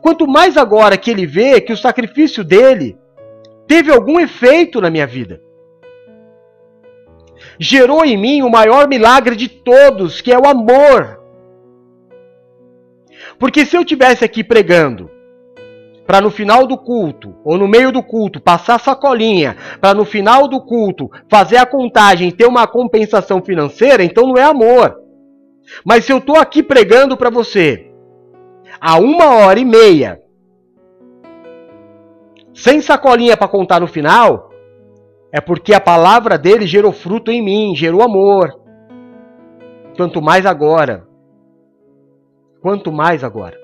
quanto 0.00 0.26
mais 0.26 0.56
agora 0.56 0.96
que 0.96 1.10
ele 1.10 1.26
vê 1.26 1.60
que 1.60 1.74
o 1.74 1.76
sacrifício 1.76 2.42
dele 2.42 2.96
teve 3.66 3.92
algum 3.92 4.18
efeito 4.18 4.80
na 4.80 4.88
minha 4.88 5.06
vida 5.06 5.49
gerou 7.60 8.02
em 8.06 8.16
mim 8.16 8.40
o 8.40 8.50
maior 8.50 8.88
milagre 8.88 9.36
de 9.36 9.46
todos, 9.46 10.22
que 10.22 10.32
é 10.32 10.38
o 10.38 10.48
amor. 10.48 11.20
Porque 13.38 13.66
se 13.66 13.76
eu 13.76 13.84
tivesse 13.84 14.24
aqui 14.24 14.42
pregando, 14.42 15.10
para 16.06 16.22
no 16.22 16.30
final 16.30 16.66
do 16.66 16.78
culto, 16.78 17.36
ou 17.44 17.58
no 17.58 17.68
meio 17.68 17.92
do 17.92 18.02
culto, 18.02 18.40
passar 18.40 18.80
sacolinha, 18.80 19.56
para 19.78 19.92
no 19.92 20.06
final 20.06 20.48
do 20.48 20.60
culto 20.60 21.10
fazer 21.28 21.58
a 21.58 21.66
contagem 21.66 22.28
e 22.28 22.32
ter 22.32 22.46
uma 22.46 22.66
compensação 22.66 23.42
financeira, 23.42 24.02
então 24.02 24.26
não 24.26 24.38
é 24.38 24.42
amor. 24.42 24.98
Mas 25.84 26.06
se 26.06 26.12
eu 26.12 26.18
estou 26.18 26.36
aqui 26.36 26.62
pregando 26.62 27.16
para 27.16 27.30
você, 27.30 27.92
a 28.80 28.98
uma 28.98 29.34
hora 29.34 29.60
e 29.60 29.64
meia, 29.64 30.20
sem 32.54 32.80
sacolinha 32.80 33.36
para 33.36 33.46
contar 33.46 33.80
no 33.80 33.86
final, 33.86 34.49
é 35.32 35.40
porque 35.40 35.72
a 35.72 35.80
palavra 35.80 36.36
dele 36.36 36.66
gerou 36.66 36.92
fruto 36.92 37.30
em 37.30 37.40
mim, 37.42 37.74
gerou 37.76 38.02
amor. 38.02 38.58
Quanto 39.96 40.20
mais 40.20 40.44
agora. 40.44 41.06
Quanto 42.60 42.90
mais 42.90 43.22
agora. 43.22 43.58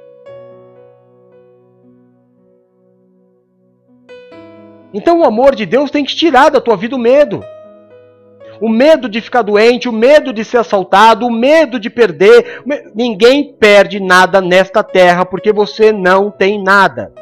Então 4.94 5.20
o 5.20 5.24
amor 5.24 5.54
de 5.54 5.66
Deus 5.66 5.90
tem 5.90 6.04
que 6.04 6.14
tirar 6.14 6.50
da 6.50 6.60
tua 6.60 6.76
vida 6.76 6.94
o 6.94 6.98
medo. 6.98 7.42
O 8.60 8.68
medo 8.68 9.08
de 9.08 9.20
ficar 9.20 9.42
doente, 9.42 9.88
o 9.88 9.92
medo 9.92 10.32
de 10.32 10.44
ser 10.44 10.58
assaltado, 10.58 11.26
o 11.26 11.32
medo 11.32 11.78
de 11.78 11.90
perder. 11.90 12.62
Ninguém 12.94 13.52
perde 13.52 14.00
nada 14.00 14.40
nesta 14.40 14.82
terra 14.82 15.26
porque 15.26 15.52
você 15.52 15.92
não 15.92 16.30
tem 16.30 16.62
nada. 16.62 17.12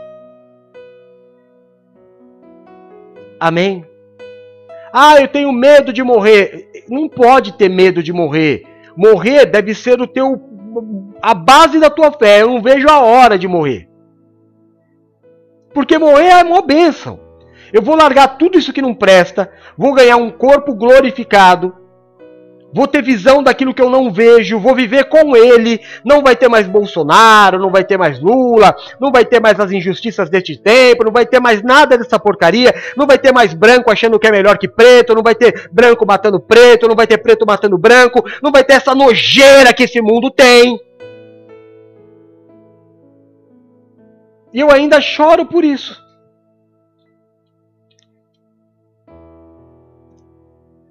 Amém? 3.40 3.84
Ah, 4.96 5.20
eu 5.20 5.26
tenho 5.26 5.50
medo 5.52 5.92
de 5.92 6.04
morrer. 6.04 6.70
Não 6.88 7.08
pode 7.08 7.54
ter 7.54 7.68
medo 7.68 8.00
de 8.00 8.12
morrer. 8.12 8.64
Morrer 8.96 9.44
deve 9.44 9.74
ser 9.74 10.00
o 10.00 10.06
teu 10.06 10.40
a 11.20 11.34
base 11.34 11.80
da 11.80 11.90
tua 11.90 12.12
fé. 12.12 12.42
Eu 12.42 12.50
não 12.50 12.62
vejo 12.62 12.88
a 12.88 13.00
hora 13.00 13.36
de 13.36 13.48
morrer. 13.48 13.88
Porque 15.72 15.98
morrer 15.98 16.28
é 16.28 16.44
uma 16.44 16.62
bênção. 16.62 17.18
Eu 17.72 17.82
vou 17.82 17.96
largar 17.96 18.38
tudo 18.38 18.56
isso 18.56 18.72
que 18.72 18.80
não 18.80 18.94
presta, 18.94 19.50
vou 19.76 19.92
ganhar 19.92 20.16
um 20.16 20.30
corpo 20.30 20.72
glorificado, 20.72 21.74
vou 22.74 22.88
ter 22.88 23.02
visão 23.02 23.40
daquilo 23.40 23.72
que 23.72 23.80
eu 23.80 23.88
não 23.88 24.12
vejo, 24.12 24.58
vou 24.58 24.74
viver 24.74 25.04
com 25.04 25.36
ele. 25.36 25.80
Não 26.04 26.22
vai 26.22 26.34
ter 26.34 26.48
mais 26.48 26.66
Bolsonaro, 26.66 27.60
não 27.60 27.70
vai 27.70 27.84
ter 27.84 27.96
mais 27.96 28.20
Lula, 28.20 28.74
não 29.00 29.12
vai 29.12 29.24
ter 29.24 29.40
mais 29.40 29.60
as 29.60 29.70
injustiças 29.70 30.28
deste 30.28 30.56
tempo, 30.56 31.04
não 31.04 31.12
vai 31.12 31.24
ter 31.24 31.40
mais 31.40 31.62
nada 31.62 31.96
dessa 31.96 32.18
porcaria, 32.18 32.74
não 32.96 33.06
vai 33.06 33.16
ter 33.16 33.32
mais 33.32 33.54
branco 33.54 33.90
achando 33.90 34.18
que 34.18 34.26
é 34.26 34.32
melhor 34.32 34.58
que 34.58 34.66
preto, 34.66 35.14
não 35.14 35.22
vai 35.22 35.36
ter 35.36 35.70
branco 35.70 36.04
matando 36.04 36.40
preto, 36.40 36.88
não 36.88 36.96
vai 36.96 37.06
ter 37.06 37.18
preto 37.18 37.46
matando 37.46 37.78
branco, 37.78 38.24
não 38.42 38.50
vai 38.50 38.64
ter 38.64 38.74
essa 38.74 38.94
nojeira 38.94 39.72
que 39.72 39.84
esse 39.84 40.02
mundo 40.02 40.30
tem. 40.30 40.80
E 44.52 44.60
eu 44.60 44.70
ainda 44.70 45.00
choro 45.00 45.46
por 45.46 45.64
isso. 45.64 46.02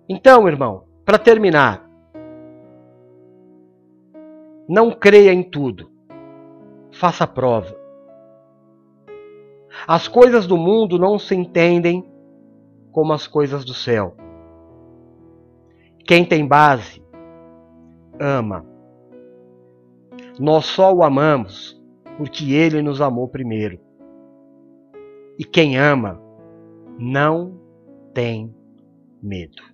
Então, 0.07 0.47
irmão, 0.47 0.83
para 1.05 1.17
terminar, 1.17 1.89
não 4.67 4.91
creia 4.91 5.33
em 5.33 5.43
tudo. 5.43 5.91
Faça 6.91 7.27
prova. 7.27 7.75
As 9.87 10.07
coisas 10.07 10.47
do 10.47 10.55
mundo 10.55 10.97
não 10.97 11.17
se 11.19 11.35
entendem 11.35 12.09
como 12.91 13.11
as 13.11 13.27
coisas 13.27 13.65
do 13.65 13.73
céu. 13.73 14.15
Quem 16.05 16.23
tem 16.23 16.47
base, 16.47 17.03
ama. 18.19 18.65
Nós 20.39 20.65
só 20.65 20.93
o 20.93 21.03
amamos 21.03 21.81
porque 22.17 22.53
ele 22.53 22.81
nos 22.81 23.01
amou 23.01 23.27
primeiro. 23.27 23.79
E 25.37 25.43
quem 25.43 25.77
ama 25.77 26.21
não 26.97 27.59
tem 28.13 28.53
medo. 29.21 29.72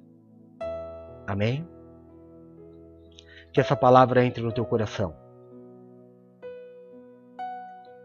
Amém? 1.29 1.63
Que 3.53 3.61
essa 3.61 3.75
palavra 3.75 4.25
entre 4.25 4.41
no 4.41 4.51
teu 4.51 4.65
coração. 4.65 5.15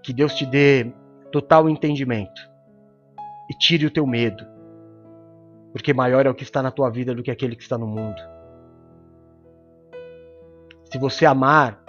Que 0.02 0.12
Deus 0.12 0.34
te 0.34 0.44
dê 0.44 0.92
total 1.32 1.66
entendimento 1.66 2.42
e 3.50 3.54
tire 3.54 3.86
o 3.86 3.90
teu 3.90 4.06
medo, 4.06 4.46
porque 5.72 5.94
maior 5.94 6.26
é 6.26 6.30
o 6.30 6.34
que 6.34 6.42
está 6.42 6.62
na 6.62 6.70
tua 6.70 6.90
vida 6.90 7.14
do 7.14 7.22
que 7.22 7.30
aquele 7.30 7.56
que 7.56 7.62
está 7.62 7.78
no 7.78 7.86
mundo. 7.86 8.20
Se 10.92 10.98
você 10.98 11.24
amar, 11.24 11.82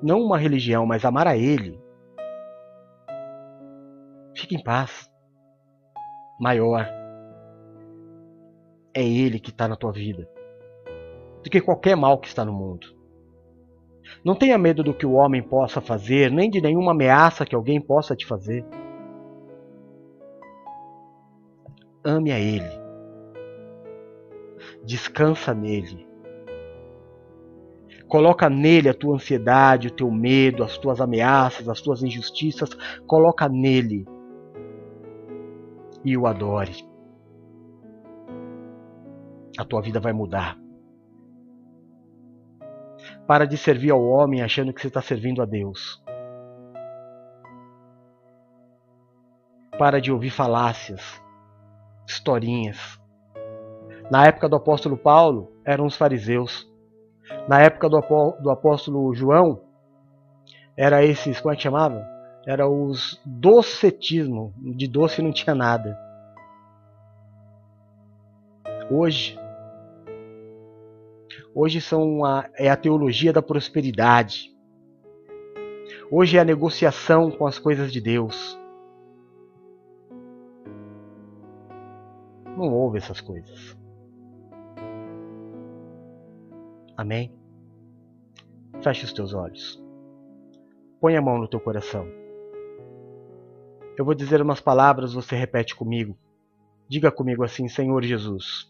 não 0.00 0.20
uma 0.20 0.38
religião, 0.38 0.86
mas 0.86 1.04
amar 1.04 1.26
a 1.26 1.36
Ele, 1.36 1.76
fique 4.36 4.54
em 4.54 4.62
paz. 4.62 5.10
Maior 6.40 6.86
é 8.94 9.02
Ele 9.02 9.40
que 9.40 9.50
está 9.50 9.66
na 9.66 9.74
tua 9.74 9.90
vida 9.90 10.31
do 11.42 11.50
que 11.50 11.60
qualquer 11.60 11.96
mal 11.96 12.18
que 12.18 12.28
está 12.28 12.44
no 12.44 12.52
mundo. 12.52 12.86
Não 14.24 14.34
tenha 14.34 14.56
medo 14.58 14.82
do 14.82 14.94
que 14.94 15.06
o 15.06 15.12
homem 15.12 15.42
possa 15.42 15.80
fazer, 15.80 16.30
nem 16.30 16.48
de 16.50 16.60
nenhuma 16.60 16.92
ameaça 16.92 17.44
que 17.44 17.54
alguém 17.54 17.80
possa 17.80 18.14
te 18.14 18.26
fazer. 18.26 18.64
Ame 22.04 22.32
a 22.32 22.38
Ele. 22.38 22.82
Descansa 24.84 25.54
nele. 25.54 26.06
Coloca 28.08 28.50
nele 28.50 28.88
a 28.88 28.94
tua 28.94 29.14
ansiedade, 29.14 29.88
o 29.88 29.90
teu 29.90 30.10
medo, 30.10 30.62
as 30.62 30.76
tuas 30.76 31.00
ameaças, 31.00 31.68
as 31.68 31.80
tuas 31.80 32.02
injustiças. 32.02 32.70
Coloca 33.06 33.48
nele. 33.48 34.06
E 36.04 36.16
o 36.16 36.26
adore. 36.26 36.84
A 39.58 39.64
tua 39.64 39.80
vida 39.80 39.98
vai 39.98 40.12
mudar. 40.12 40.61
Para 43.26 43.46
de 43.46 43.56
servir 43.56 43.90
ao 43.90 44.04
homem 44.04 44.42
achando 44.42 44.72
que 44.72 44.80
você 44.80 44.88
está 44.88 45.00
servindo 45.00 45.40
a 45.40 45.44
Deus. 45.44 46.02
Para 49.78 50.00
de 50.00 50.12
ouvir 50.12 50.30
falácias, 50.30 51.22
historinhas. 52.06 53.00
Na 54.10 54.26
época 54.26 54.48
do 54.48 54.56
apóstolo 54.56 54.96
Paulo, 54.96 55.52
eram 55.64 55.86
os 55.86 55.96
fariseus. 55.96 56.70
Na 57.48 57.60
época 57.60 57.88
do 57.88 58.50
apóstolo 58.50 59.14
João, 59.14 59.62
era 60.76 61.04
esses, 61.04 61.40
como 61.40 61.52
é 61.52 61.56
que 61.56 61.62
chamava? 61.62 62.06
Era 62.46 62.68
os 62.68 63.20
docetismo, 63.24 64.52
de 64.58 64.88
doce 64.88 65.22
não 65.22 65.32
tinha 65.32 65.54
nada. 65.54 65.98
Hoje, 68.90 69.38
hoje 71.54 71.80
são 71.80 72.24
a, 72.24 72.48
é 72.56 72.70
a 72.70 72.76
teologia 72.76 73.32
da 73.32 73.42
prosperidade. 73.42 74.50
Hoje 76.10 76.36
é 76.36 76.40
a 76.40 76.44
negociação 76.44 77.30
com 77.30 77.46
as 77.46 77.58
coisas 77.58 77.92
de 77.92 78.00
Deus. 78.00 78.58
Não 82.56 82.72
ouve 82.72 82.98
essas 82.98 83.20
coisas. 83.20 83.76
Amém? 86.96 87.32
Feche 88.82 89.04
os 89.04 89.12
teus 89.12 89.32
olhos. 89.32 89.82
Põe 91.00 91.16
a 91.16 91.22
mão 91.22 91.38
no 91.38 91.48
teu 91.48 91.58
coração. 91.58 92.06
Eu 93.96 94.04
vou 94.04 94.14
dizer 94.14 94.40
umas 94.40 94.60
palavras, 94.60 95.12
você 95.12 95.34
repete 95.34 95.74
comigo. 95.74 96.16
Diga 96.88 97.10
comigo 97.10 97.42
assim: 97.42 97.68
Senhor 97.68 98.02
Jesus, 98.02 98.68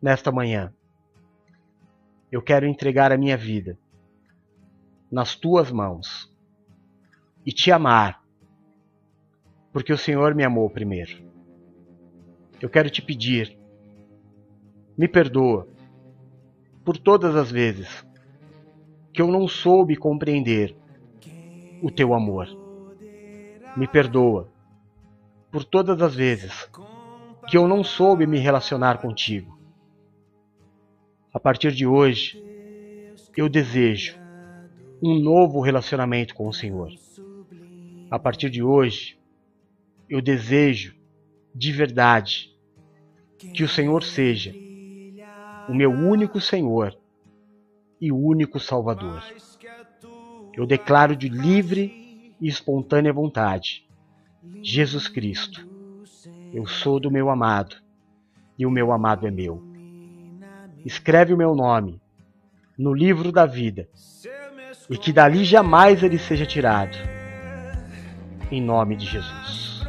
nesta 0.00 0.30
manhã, 0.30 0.72
eu 2.32 2.40
quero 2.40 2.66
entregar 2.66 3.12
a 3.12 3.18
minha 3.18 3.36
vida 3.36 3.78
nas 5.10 5.36
tuas 5.36 5.70
mãos 5.70 6.32
e 7.44 7.52
te 7.52 7.70
amar, 7.70 8.24
porque 9.70 9.92
o 9.92 9.98
Senhor 9.98 10.34
me 10.34 10.42
amou 10.42 10.70
primeiro. 10.70 11.22
Eu 12.58 12.70
quero 12.70 12.88
te 12.88 13.02
pedir, 13.02 13.58
me 14.96 15.06
perdoa 15.06 15.68
por 16.82 16.96
todas 16.96 17.36
as 17.36 17.50
vezes 17.50 18.02
que 19.12 19.20
eu 19.20 19.26
não 19.26 19.46
soube 19.46 19.94
compreender 19.94 20.74
o 21.82 21.90
teu 21.90 22.14
amor. 22.14 22.48
Me 23.76 23.86
perdoa 23.86 24.48
por 25.50 25.64
todas 25.64 26.00
as 26.00 26.14
vezes 26.14 26.70
que 27.46 27.58
eu 27.58 27.68
não 27.68 27.84
soube 27.84 28.26
me 28.26 28.38
relacionar 28.38 28.98
contigo. 29.02 29.61
A 31.34 31.40
partir 31.40 31.72
de 31.72 31.86
hoje, 31.86 32.44
eu 33.34 33.48
desejo 33.48 34.18
um 35.02 35.18
novo 35.18 35.62
relacionamento 35.62 36.34
com 36.34 36.46
o 36.46 36.52
Senhor. 36.52 36.92
A 38.10 38.18
partir 38.18 38.50
de 38.50 38.62
hoje, 38.62 39.18
eu 40.10 40.20
desejo 40.20 40.94
de 41.54 41.72
verdade 41.72 42.54
que 43.54 43.64
o 43.64 43.68
Senhor 43.68 44.02
seja 44.02 44.54
o 45.70 45.74
meu 45.74 45.90
único 45.90 46.38
Senhor 46.38 46.94
e 47.98 48.12
único 48.12 48.60
Salvador. 48.60 49.22
Eu 50.52 50.66
declaro 50.66 51.16
de 51.16 51.30
livre 51.30 52.34
e 52.38 52.46
espontânea 52.46 53.10
vontade: 53.10 53.88
Jesus 54.62 55.08
Cristo, 55.08 55.66
eu 56.52 56.66
sou 56.66 57.00
do 57.00 57.10
meu 57.10 57.30
amado 57.30 57.76
e 58.58 58.66
o 58.66 58.70
meu 58.70 58.92
amado 58.92 59.26
é 59.26 59.30
meu. 59.30 59.71
Escreve 60.84 61.32
o 61.32 61.36
meu 61.36 61.54
nome 61.54 62.00
no 62.78 62.92
livro 62.92 63.30
da 63.30 63.46
vida 63.46 63.88
e 64.90 64.96
que 64.96 65.12
dali 65.12 65.44
jamais 65.44 66.02
ele 66.02 66.18
seja 66.18 66.46
tirado. 66.46 66.96
Em 68.50 68.60
nome 68.60 68.96
de 68.96 69.06
Jesus. 69.06 69.84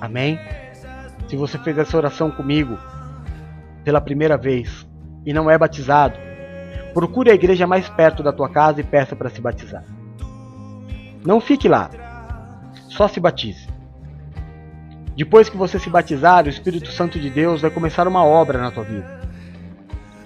Amém? 0.00 0.38
Se 1.28 1.36
você 1.36 1.58
fez 1.58 1.78
essa 1.78 1.96
oração 1.96 2.30
comigo 2.30 2.78
pela 3.84 4.00
primeira 4.00 4.36
vez 4.36 4.86
e 5.24 5.32
não 5.32 5.50
é 5.50 5.56
batizado, 5.56 6.16
Procure 6.92 7.30
a 7.30 7.34
igreja 7.34 7.66
mais 7.66 7.88
perto 7.88 8.22
da 8.22 8.32
tua 8.32 8.50
casa 8.50 8.80
e 8.80 8.84
peça 8.84 9.16
para 9.16 9.30
se 9.30 9.40
batizar. 9.40 9.82
Não 11.24 11.40
fique 11.40 11.68
lá. 11.68 11.90
Só 12.88 13.08
se 13.08 13.18
batize. 13.18 13.66
Depois 15.16 15.48
que 15.48 15.56
você 15.56 15.78
se 15.78 15.88
batizar, 15.88 16.44
o 16.44 16.50
Espírito 16.50 16.90
Santo 16.90 17.18
de 17.18 17.30
Deus 17.30 17.62
vai 17.62 17.70
começar 17.70 18.06
uma 18.06 18.24
obra 18.24 18.58
na 18.58 18.70
tua 18.70 18.84
vida. 18.84 19.21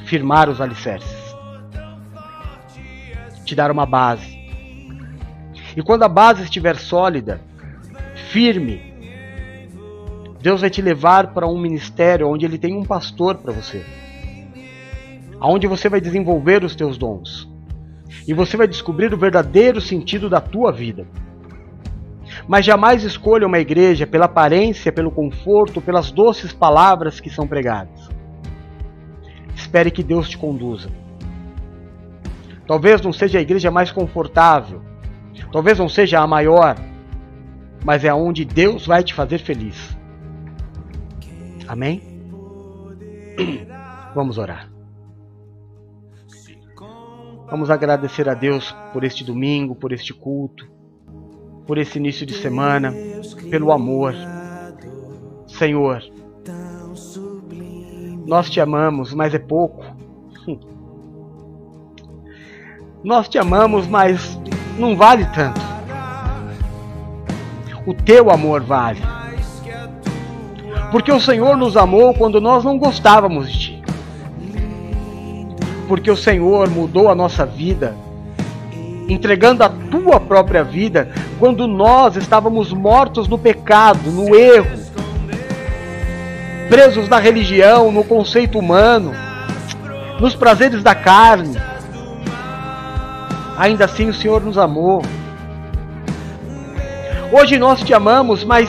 Firmar 0.06 0.48
os 0.48 0.60
alicerces. 0.60 1.36
Te 3.44 3.54
dar 3.54 3.70
uma 3.70 3.86
base. 3.86 4.34
E 5.76 5.82
quando 5.82 6.02
a 6.02 6.08
base 6.08 6.42
estiver 6.42 6.76
sólida, 6.76 7.40
firme, 8.30 8.94
Deus 10.40 10.62
vai 10.62 10.70
te 10.70 10.80
levar 10.80 11.34
para 11.34 11.46
um 11.46 11.58
ministério 11.58 12.28
onde 12.28 12.46
Ele 12.46 12.58
tem 12.58 12.74
um 12.74 12.84
pastor 12.84 13.36
para 13.36 13.52
você 13.52 13.84
aonde 15.40 15.66
você 15.66 15.88
vai 15.88 16.00
desenvolver 16.00 16.64
os 16.64 16.74
teus 16.74 16.96
dons. 16.96 17.48
E 18.26 18.34
você 18.34 18.56
vai 18.56 18.66
descobrir 18.66 19.12
o 19.12 19.18
verdadeiro 19.18 19.80
sentido 19.80 20.28
da 20.28 20.40
tua 20.40 20.72
vida. 20.72 21.06
Mas 22.48 22.64
jamais 22.64 23.02
escolha 23.04 23.46
uma 23.46 23.58
igreja 23.58 24.06
pela 24.06 24.24
aparência, 24.24 24.92
pelo 24.92 25.10
conforto, 25.10 25.80
pelas 25.80 26.10
doces 26.10 26.52
palavras 26.52 27.20
que 27.20 27.30
são 27.30 27.46
pregadas. 27.46 28.08
Espere 29.76 29.90
que 29.90 30.02
Deus 30.02 30.26
te 30.26 30.38
conduza. 30.38 30.88
Talvez 32.66 33.02
não 33.02 33.12
seja 33.12 33.38
a 33.38 33.42
igreja 33.42 33.70
mais 33.70 33.92
confortável, 33.92 34.80
talvez 35.52 35.78
não 35.78 35.86
seja 35.86 36.18
a 36.18 36.26
maior, 36.26 36.76
mas 37.84 38.02
é 38.02 38.14
onde 38.14 38.42
Deus 38.42 38.86
vai 38.86 39.04
te 39.04 39.12
fazer 39.12 39.36
feliz. 39.36 39.94
Amém? 41.68 42.00
Vamos 44.14 44.38
orar. 44.38 44.70
Vamos 47.50 47.68
agradecer 47.68 48.30
a 48.30 48.34
Deus 48.34 48.74
por 48.94 49.04
este 49.04 49.22
domingo, 49.22 49.74
por 49.74 49.92
este 49.92 50.14
culto, 50.14 50.66
por 51.66 51.76
esse 51.76 51.98
início 51.98 52.24
de 52.24 52.32
semana, 52.32 52.94
pelo 53.50 53.70
amor. 53.70 54.14
Senhor, 55.46 56.02
nós 58.26 58.50
te 58.50 58.60
amamos, 58.60 59.14
mas 59.14 59.34
é 59.34 59.38
pouco. 59.38 59.84
Nós 63.02 63.28
te 63.28 63.38
amamos, 63.38 63.86
mas 63.86 64.38
não 64.78 64.96
vale 64.96 65.24
tanto. 65.26 65.60
O 67.86 67.94
teu 67.94 68.30
amor 68.30 68.62
vale. 68.62 69.00
Porque 70.90 71.12
o 71.12 71.20
Senhor 71.20 71.56
nos 71.56 71.76
amou 71.76 72.12
quando 72.14 72.40
nós 72.40 72.64
não 72.64 72.76
gostávamos 72.78 73.50
de 73.50 73.58
ti 73.58 73.76
porque 75.86 76.10
o 76.10 76.16
Senhor 76.16 76.68
mudou 76.68 77.08
a 77.08 77.14
nossa 77.14 77.46
vida, 77.46 77.94
entregando 79.08 79.62
a 79.62 79.68
tua 79.68 80.18
própria 80.20 80.62
vida 80.62 81.08
quando 81.38 81.66
nós 81.66 82.16
estávamos 82.16 82.72
mortos 82.72 83.28
no 83.28 83.38
pecado, 83.38 84.10
no 84.10 84.34
erro, 84.34 84.85
presos 86.68 87.08
na 87.08 87.18
religião, 87.18 87.90
no 87.90 88.04
conceito 88.04 88.58
humano, 88.58 89.12
nos 90.20 90.34
prazeres 90.34 90.82
da 90.82 90.94
carne. 90.94 91.56
Ainda 93.56 93.84
assim 93.84 94.08
o 94.08 94.14
Senhor 94.14 94.42
nos 94.42 94.58
amou. 94.58 95.02
Hoje 97.32 97.58
nós 97.58 97.82
te 97.82 97.92
amamos, 97.92 98.44
mas 98.44 98.68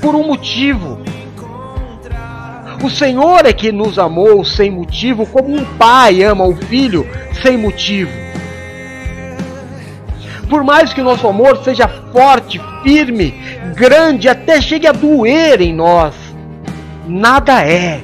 por 0.00 0.14
um 0.14 0.26
motivo 0.26 1.00
o 2.82 2.88
Senhor 2.88 3.44
é 3.44 3.52
que 3.52 3.70
nos 3.70 3.98
amou 3.98 4.42
sem 4.42 4.70
motivo, 4.70 5.26
como 5.26 5.54
um 5.54 5.64
pai 5.76 6.22
ama 6.22 6.46
o 6.46 6.56
filho 6.56 7.06
sem 7.42 7.56
motivo. 7.58 8.29
Por 10.50 10.64
mais 10.64 10.92
que 10.92 11.00
o 11.00 11.04
nosso 11.04 11.28
amor 11.28 11.62
seja 11.62 11.86
forte, 12.12 12.60
firme, 12.82 13.30
grande, 13.76 14.28
até 14.28 14.60
chegue 14.60 14.88
a 14.88 14.92
doer 14.92 15.60
em 15.60 15.72
nós, 15.72 16.12
nada 17.06 17.64
é 17.64 18.00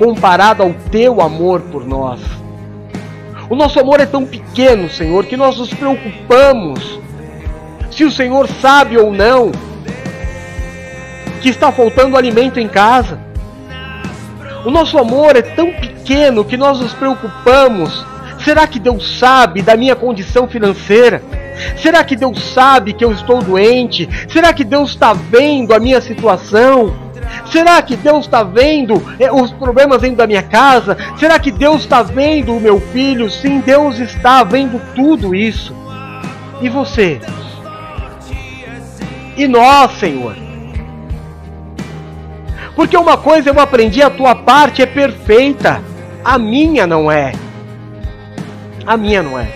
comparado 0.00 0.64
ao 0.64 0.74
teu 0.90 1.20
amor 1.20 1.60
por 1.60 1.86
nós. 1.86 2.20
O 3.48 3.54
nosso 3.54 3.78
amor 3.78 4.00
é 4.00 4.06
tão 4.06 4.26
pequeno, 4.26 4.90
Senhor, 4.90 5.24
que 5.26 5.36
nós 5.36 5.58
nos 5.58 5.72
preocupamos 5.72 6.98
se 7.90 8.04
o 8.04 8.10
Senhor 8.10 8.48
sabe 8.60 8.98
ou 8.98 9.12
não 9.12 9.52
que 11.40 11.50
está 11.50 11.70
faltando 11.70 12.16
alimento 12.16 12.58
em 12.58 12.66
casa. 12.66 13.18
O 14.64 14.70
nosso 14.70 14.98
amor 14.98 15.36
é 15.36 15.42
tão 15.42 15.70
pequeno 15.72 16.44
que 16.44 16.56
nós 16.56 16.80
nos 16.80 16.92
preocupamos. 16.94 18.04
Será 18.44 18.66
que 18.66 18.78
Deus 18.78 19.18
sabe 19.18 19.62
da 19.62 19.76
minha 19.76 19.94
condição 19.94 20.48
financeira? 20.48 21.22
Será 21.76 22.02
que 22.02 22.16
Deus 22.16 22.42
sabe 22.52 22.92
que 22.92 23.04
eu 23.04 23.12
estou 23.12 23.40
doente? 23.42 24.08
Será 24.28 24.52
que 24.52 24.64
Deus 24.64 24.90
está 24.90 25.12
vendo 25.12 25.72
a 25.72 25.78
minha 25.78 26.00
situação? 26.00 26.94
Será 27.50 27.80
que 27.82 27.96
Deus 27.96 28.24
está 28.24 28.42
vendo 28.42 29.02
eh, 29.18 29.30
os 29.30 29.52
problemas 29.52 30.02
dentro 30.02 30.16
da 30.16 30.26
minha 30.26 30.42
casa? 30.42 30.96
Será 31.18 31.38
que 31.38 31.50
Deus 31.50 31.82
está 31.82 32.02
vendo 32.02 32.54
o 32.54 32.60
meu 32.60 32.80
filho? 32.80 33.30
Sim, 33.30 33.60
Deus 33.60 33.98
está 33.98 34.42
vendo 34.42 34.80
tudo 34.94 35.34
isso. 35.34 35.74
E 36.60 36.68
você? 36.68 37.20
E 39.36 39.46
nós, 39.46 39.92
Senhor? 39.98 40.36
Porque 42.74 42.96
uma 42.96 43.16
coisa 43.16 43.50
eu 43.50 43.60
aprendi, 43.60 44.02
a 44.02 44.10
tua 44.10 44.34
parte 44.34 44.82
é 44.82 44.86
perfeita, 44.86 45.82
a 46.24 46.38
minha 46.38 46.86
não 46.86 47.10
é. 47.10 47.32
A 48.86 48.96
minha 48.96 49.22
não 49.22 49.38
é. 49.38 49.48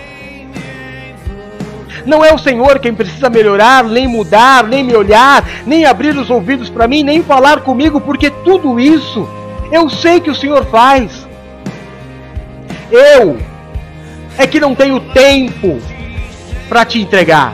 Não 2.05 2.23
é 2.23 2.33
o 2.33 2.37
Senhor 2.37 2.79
quem 2.79 2.93
precisa 2.93 3.29
melhorar, 3.29 3.83
nem 3.83 4.07
mudar, 4.07 4.63
nem 4.63 4.83
me 4.83 4.95
olhar, 4.95 5.43
nem 5.65 5.85
abrir 5.85 6.15
os 6.15 6.29
ouvidos 6.29 6.69
para 6.69 6.87
mim, 6.87 7.03
nem 7.03 7.21
falar 7.21 7.61
comigo, 7.61 7.99
porque 7.99 8.29
tudo 8.29 8.79
isso 8.79 9.27
eu 9.71 9.89
sei 9.89 10.21
que 10.21 10.29
o 10.29 10.35
Senhor 10.35 10.65
faz. 10.67 11.27
Eu 12.89 13.37
é 14.37 14.47
que 14.47 14.59
não 14.59 14.73
tenho 14.73 15.01
tempo 15.11 15.81
para 16.69 16.85
te 16.85 17.01
entregar. 17.01 17.53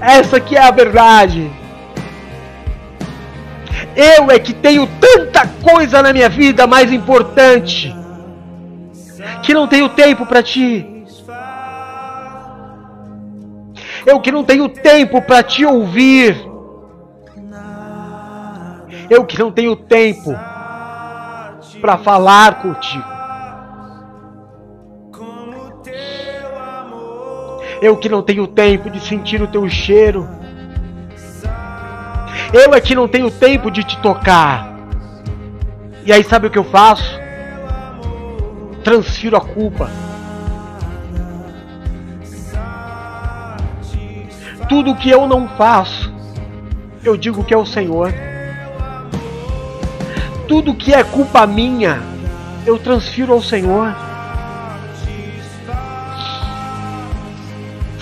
Essa 0.00 0.40
que 0.40 0.56
é 0.56 0.62
a 0.62 0.70
verdade. 0.70 1.50
Eu 3.94 4.30
é 4.30 4.38
que 4.38 4.54
tenho 4.54 4.88
tanta 4.98 5.46
coisa 5.62 6.00
na 6.02 6.12
minha 6.12 6.28
vida 6.28 6.66
mais 6.66 6.90
importante 6.90 7.97
que 9.42 9.54
não 9.54 9.66
tenho 9.66 9.88
tempo 9.88 10.26
para 10.26 10.42
ti. 10.42 11.04
Eu 14.06 14.20
que 14.20 14.32
não 14.32 14.44
tenho 14.44 14.68
tempo 14.68 15.20
para 15.22 15.42
te 15.42 15.64
ouvir. 15.64 16.36
Eu 19.10 19.24
que 19.24 19.38
não 19.38 19.50
tenho 19.50 19.74
tempo 19.74 20.34
para 21.80 21.98
falar 21.98 22.62
contigo. 22.62 23.04
Eu 27.80 27.96
que 27.96 28.08
não 28.08 28.22
tenho 28.22 28.46
tempo 28.46 28.90
de 28.90 29.00
sentir 29.00 29.40
o 29.40 29.46
teu 29.46 29.68
cheiro. 29.68 30.28
Eu 32.52 32.74
é 32.74 32.80
que 32.80 32.94
não 32.94 33.06
tenho 33.06 33.30
tempo 33.30 33.70
de 33.70 33.84
te 33.84 33.98
tocar. 33.98 34.74
E 36.04 36.12
aí 36.12 36.24
sabe 36.24 36.46
o 36.46 36.50
que 36.50 36.58
eu 36.58 36.64
faço? 36.64 37.27
Transfiro 38.88 39.36
a 39.36 39.40
culpa. 39.42 39.90
Tudo 44.66 44.94
que 44.94 45.10
eu 45.10 45.26
não 45.26 45.46
faço, 45.46 46.10
eu 47.04 47.14
digo 47.14 47.44
que 47.44 47.52
é 47.52 47.56
o 47.58 47.66
Senhor. 47.66 48.14
Tudo 50.48 50.72
que 50.72 50.94
é 50.94 51.04
culpa 51.04 51.46
minha, 51.46 52.00
eu 52.64 52.78
transfiro 52.78 53.34
ao 53.34 53.42
Senhor. 53.42 53.94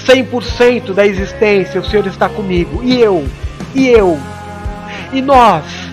100% 0.07 0.95
da 0.95 1.05
existência, 1.05 1.81
o 1.81 1.85
Senhor 1.85 2.07
está 2.07 2.29
comigo. 2.29 2.81
E 2.85 3.01
eu, 3.01 3.27
e 3.75 3.89
eu, 3.89 4.17
e 5.13 5.21
nós. 5.21 5.86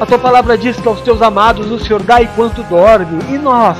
A 0.00 0.06
tua 0.06 0.18
palavra 0.18 0.56
diz 0.56 0.78
que 0.78 0.86
aos 0.86 1.00
teus 1.00 1.20
amados 1.20 1.70
o 1.72 1.78
Senhor 1.78 2.02
dá 2.02 2.22
enquanto 2.22 2.62
dorme. 2.62 3.20
E 3.34 3.38
nós? 3.38 3.78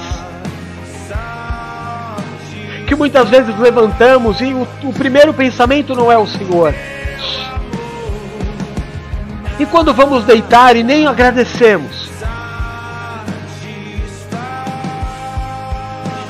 Que 2.87 2.95
muitas 2.97 3.29
vezes 3.29 3.57
levantamos 3.59 4.41
e 4.41 4.53
o, 4.53 4.67
o 4.83 4.93
primeiro 4.93 5.33
pensamento 5.33 5.95
não 5.95 6.11
é 6.11 6.19
o 6.19 6.27
Senhor. 6.27 6.75
E 9.61 9.67
quando 9.67 9.95
vamos 9.95 10.25
deitar 10.25 10.75
e 10.75 10.83
nem 10.83 11.07
agradecemos. 11.07 12.09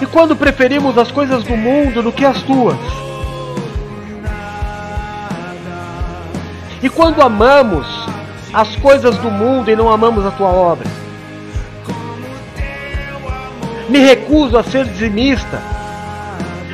E 0.01 0.07
quando 0.07 0.37
preferimos 0.37 0.98
as 0.98 1.11
coisas 1.11 1.42
do 1.44 1.57
mundo 1.57 2.03
do 2.03 2.12
que 2.12 2.27
as 2.27 2.42
tuas. 2.42 2.79
E 6.83 6.88
quando 6.88 7.20
amamos 7.20 8.08
as 8.59 8.75
coisas 8.75 9.16
do 9.18 9.31
mundo 9.31 9.71
e 9.71 9.77
não 9.77 9.88
amamos 9.88 10.27
a 10.27 10.33
tua 10.33 10.49
obra. 10.49 10.85
Me 13.88 14.01
recuso 14.01 14.59
a 14.59 14.64
ser 14.64 14.85
dizimista, 14.85 15.62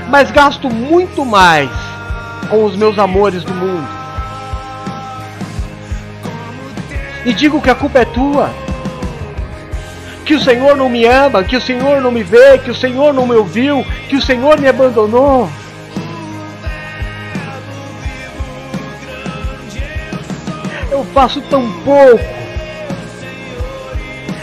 mas 0.08 0.30
gasto 0.30 0.70
muito 0.70 1.26
mais 1.26 1.68
com 2.48 2.64
os 2.64 2.74
meus 2.74 2.98
amores 2.98 3.44
do 3.44 3.52
mundo. 3.52 3.86
E 7.26 7.34
digo 7.34 7.60
que 7.60 7.68
a 7.68 7.74
culpa 7.74 7.98
é 7.98 8.06
tua 8.06 8.48
que 10.24 10.34
o 10.34 10.40
Senhor 10.40 10.74
não 10.74 10.88
me 10.88 11.04
ama, 11.04 11.44
que 11.44 11.54
o 11.54 11.60
Senhor 11.60 12.00
não 12.00 12.10
me 12.10 12.22
vê, 12.22 12.56
que 12.56 12.70
o 12.70 12.74
Senhor 12.74 13.12
não 13.12 13.26
me 13.26 13.34
ouviu, 13.34 13.84
que 14.08 14.16
o 14.16 14.22
Senhor 14.22 14.58
me 14.58 14.68
abandonou. 14.68 15.50
Faço 21.14 21.40
tão 21.42 21.70
pouco, 21.84 22.24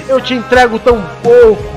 eu 0.08 0.22
te 0.22 0.34
entrego 0.34 0.80
tão 0.80 1.04
pouco. 1.22 1.70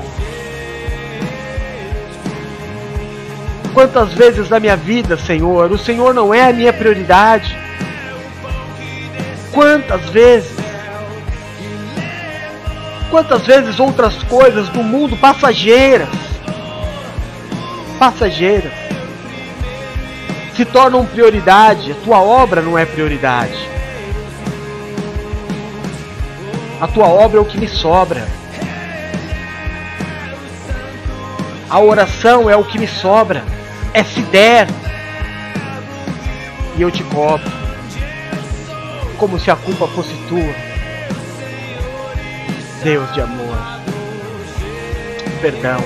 Quantas 3.73 4.13
vezes 4.13 4.49
na 4.49 4.57
minha 4.57 4.77
vida, 4.77 5.17
Senhor, 5.17 5.69
o 5.69 5.77
Senhor 5.77 6.13
não 6.13 6.33
é 6.33 6.49
a 6.49 6.53
minha 6.53 6.71
prioridade? 6.71 7.57
Quantas 9.51 10.01
vezes? 10.09 10.55
Quantas 13.11 13.45
vezes 13.45 13.77
outras 13.81 14.23
coisas 14.23 14.69
do 14.69 14.81
mundo 14.81 15.17
passageiras, 15.17 16.07
passageiras, 17.99 18.71
se 20.55 20.63
tornam 20.63 21.05
prioridade, 21.05 21.91
a 21.91 21.95
tua 21.95 22.21
obra 22.21 22.61
não 22.61 22.77
é 22.77 22.85
prioridade. 22.85 23.74
A 26.79 26.87
tua 26.87 27.07
obra 27.07 27.37
é 27.39 27.41
o 27.41 27.45
que 27.45 27.57
me 27.57 27.67
sobra. 27.67 28.27
A 31.69 31.79
oração 31.79 32.49
é 32.49 32.55
o 32.55 32.63
que 32.63 32.77
me 32.77 32.87
sobra. 32.87 33.43
É 33.93 34.03
se 34.03 34.21
der. 34.23 34.67
E 36.77 36.81
eu 36.81 36.91
te 36.91 37.03
cobro. 37.03 37.49
Como 39.17 39.39
se 39.39 39.49
a 39.49 39.55
culpa 39.55 39.87
fosse 39.87 40.13
tua. 40.27 40.53
Deus 42.83 43.11
de 43.13 43.21
amor. 43.21 43.57
Perdão. 45.41 45.79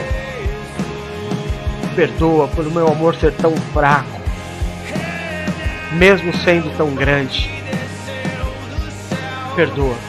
Perdoa 1.95 2.47
por 2.47 2.65
meu 2.65 2.87
amor 2.87 3.15
ser 3.15 3.33
tão 3.33 3.55
fraco, 3.73 4.21
mesmo 5.91 6.31
sendo 6.37 6.75
tão 6.77 6.93
grande. 6.95 7.49
Perdoa. 9.55 10.08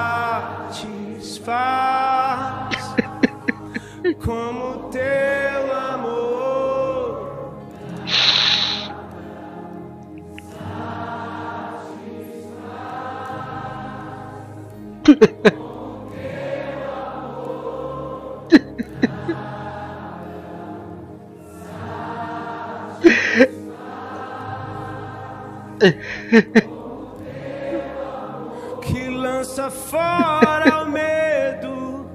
lança 29.51 29.69
fora 29.69 30.83
o 30.83 30.89
medo, 30.89 32.09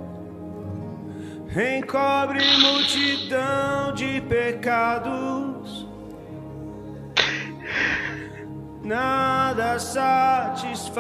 encobre 1.79 2.41
multidão 2.59 3.93
de 3.95 4.21
pecados. 4.23 5.87
Nada 8.83 9.79
satisfaz 9.81 10.97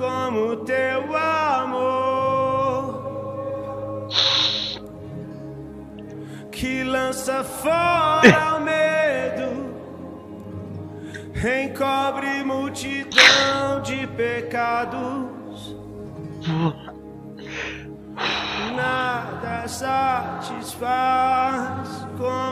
como 0.00 0.56
teu 0.64 1.14
amor, 1.14 2.08
que 6.50 6.82
lança 6.82 7.44
fora 7.44 8.56
o 8.56 8.60
medo 8.64 9.60
encobre 11.46 12.42
multidão 12.44 13.82
de 13.82 14.06
pecados. 14.06 15.76
Nada 18.74 19.68
satisfaz 19.68 20.70
como 22.16 22.49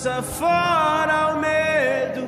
lança 0.00 0.22
fora 0.22 1.34
o 1.34 1.40
medo. 1.40 2.26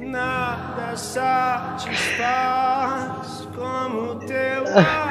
Nada 0.00 0.96
satisfaz 0.96 1.98
como 3.54 4.16
teu 4.26 4.66
amor. 4.66 4.98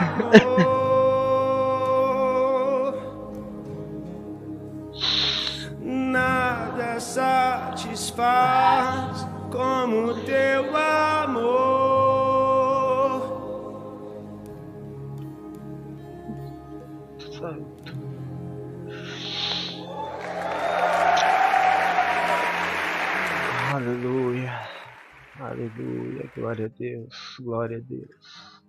Deus. 27.08 27.38
Glória 27.40 27.78
a 27.78 27.82
Deus. 27.82 28.64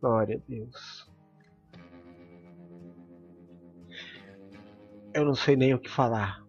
Glória 0.00 0.36
a 0.36 0.50
Deus. 0.50 1.10
Eu 5.12 5.24
não 5.24 5.34
sei 5.34 5.56
nem 5.56 5.74
o 5.74 5.78
que 5.78 5.90
falar. 5.90 6.44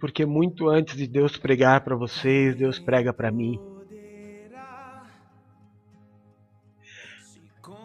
Porque 0.00 0.24
muito 0.24 0.68
antes 0.68 0.96
de 0.96 1.08
Deus 1.08 1.36
pregar 1.36 1.82
para 1.82 1.96
vocês, 1.96 2.54
Deus 2.54 2.78
prega 2.78 3.12
para 3.12 3.32
mim. 3.32 3.60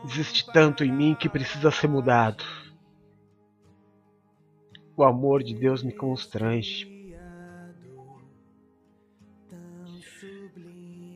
Existe 0.06 0.46
tanto 0.52 0.84
em 0.84 0.92
mim 0.92 1.16
que 1.16 1.30
precisa 1.30 1.72
ser 1.72 1.88
mudado. 1.88 2.44
O 4.96 5.04
amor 5.04 5.42
de 5.42 5.56
Deus 5.56 5.82
me 5.82 5.92
constrange. 5.92 6.93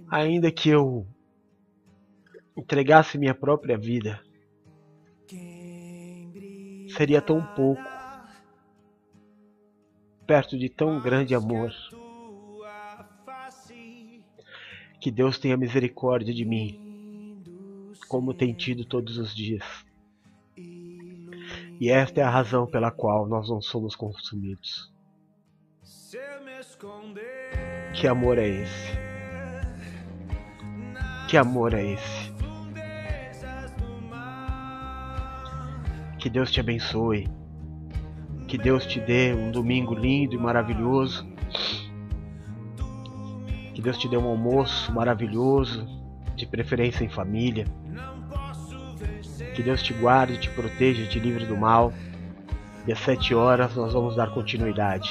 Ainda 0.10 0.52
que 0.52 0.70
eu 0.70 1.06
entregasse 2.56 3.18
minha 3.18 3.36
própria 3.36 3.78
vida, 3.78 4.22
seria 6.96 7.22
tão 7.22 7.46
pouco 7.56 7.82
perto 10.26 10.58
de 10.58 10.70
tão 10.70 11.00
grande 11.02 11.36
amor. 11.36 11.72
Que 15.00 15.12
Deus 15.12 15.38
tenha 15.38 15.56
misericórdia 15.56 16.34
de 16.34 16.44
mim, 16.44 17.44
como 18.08 18.34
tem 18.34 18.54
tido 18.54 18.84
todos 18.86 19.18
os 19.18 19.36
dias. 19.36 19.64
E 21.80 21.90
esta 21.90 22.22
é 22.22 22.24
a 22.24 22.30
razão 22.30 22.66
pela 22.66 22.92
qual 22.92 23.28
nós 23.28 23.48
não 23.50 23.62
somos 23.62 23.96
consumidos. 23.96 24.92
Que 27.94 28.08
amor 28.08 28.38
é 28.38 28.48
esse? 28.48 28.97
Que 31.28 31.36
amor 31.36 31.74
é 31.74 31.94
esse? 31.94 32.32
Que 36.18 36.30
Deus 36.30 36.50
te 36.50 36.62
abençoe. 36.62 37.28
Que 38.48 38.58
Deus 38.58 38.86
te 38.86 39.02
dê 39.02 39.34
um 39.34 39.52
domingo 39.52 39.94
lindo 39.94 40.36
e 40.36 40.38
maravilhoso. 40.38 41.28
Que 43.74 43.82
Deus 43.82 43.98
te 43.98 44.08
dê 44.08 44.16
um 44.16 44.26
almoço 44.26 44.92
maravilhoso, 44.94 45.86
de 46.36 46.46
preferência 46.46 47.04
em 47.04 47.10
família. 47.10 47.66
Que 49.54 49.62
Deus 49.62 49.84
te 49.84 49.94
guarde, 49.94 50.40
te 50.40 50.50
proteja, 50.50 51.06
te 51.08 51.20
livre 51.20 51.46
do 51.46 51.58
mal. 51.58 51.92
E 52.88 52.94
às 52.94 53.00
sete 53.00 53.36
horas 53.36 53.76
nós 53.76 53.92
vamos 53.92 54.16
dar 54.16 54.34
continuidade. 54.34 55.10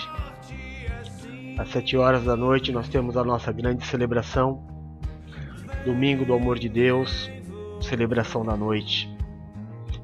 Às 1.58 1.68
sete 1.68 1.94
horas 1.94 2.24
da 2.24 2.34
noite 2.34 2.72
nós 2.72 2.88
temos 2.88 3.18
a 3.18 3.24
nossa 3.24 3.52
grande 3.52 3.84
celebração. 3.84 4.75
Domingo 5.86 6.24
do 6.24 6.34
Amor 6.34 6.58
de 6.58 6.68
Deus, 6.68 7.30
celebração 7.80 8.44
da 8.44 8.56
noite. 8.56 9.08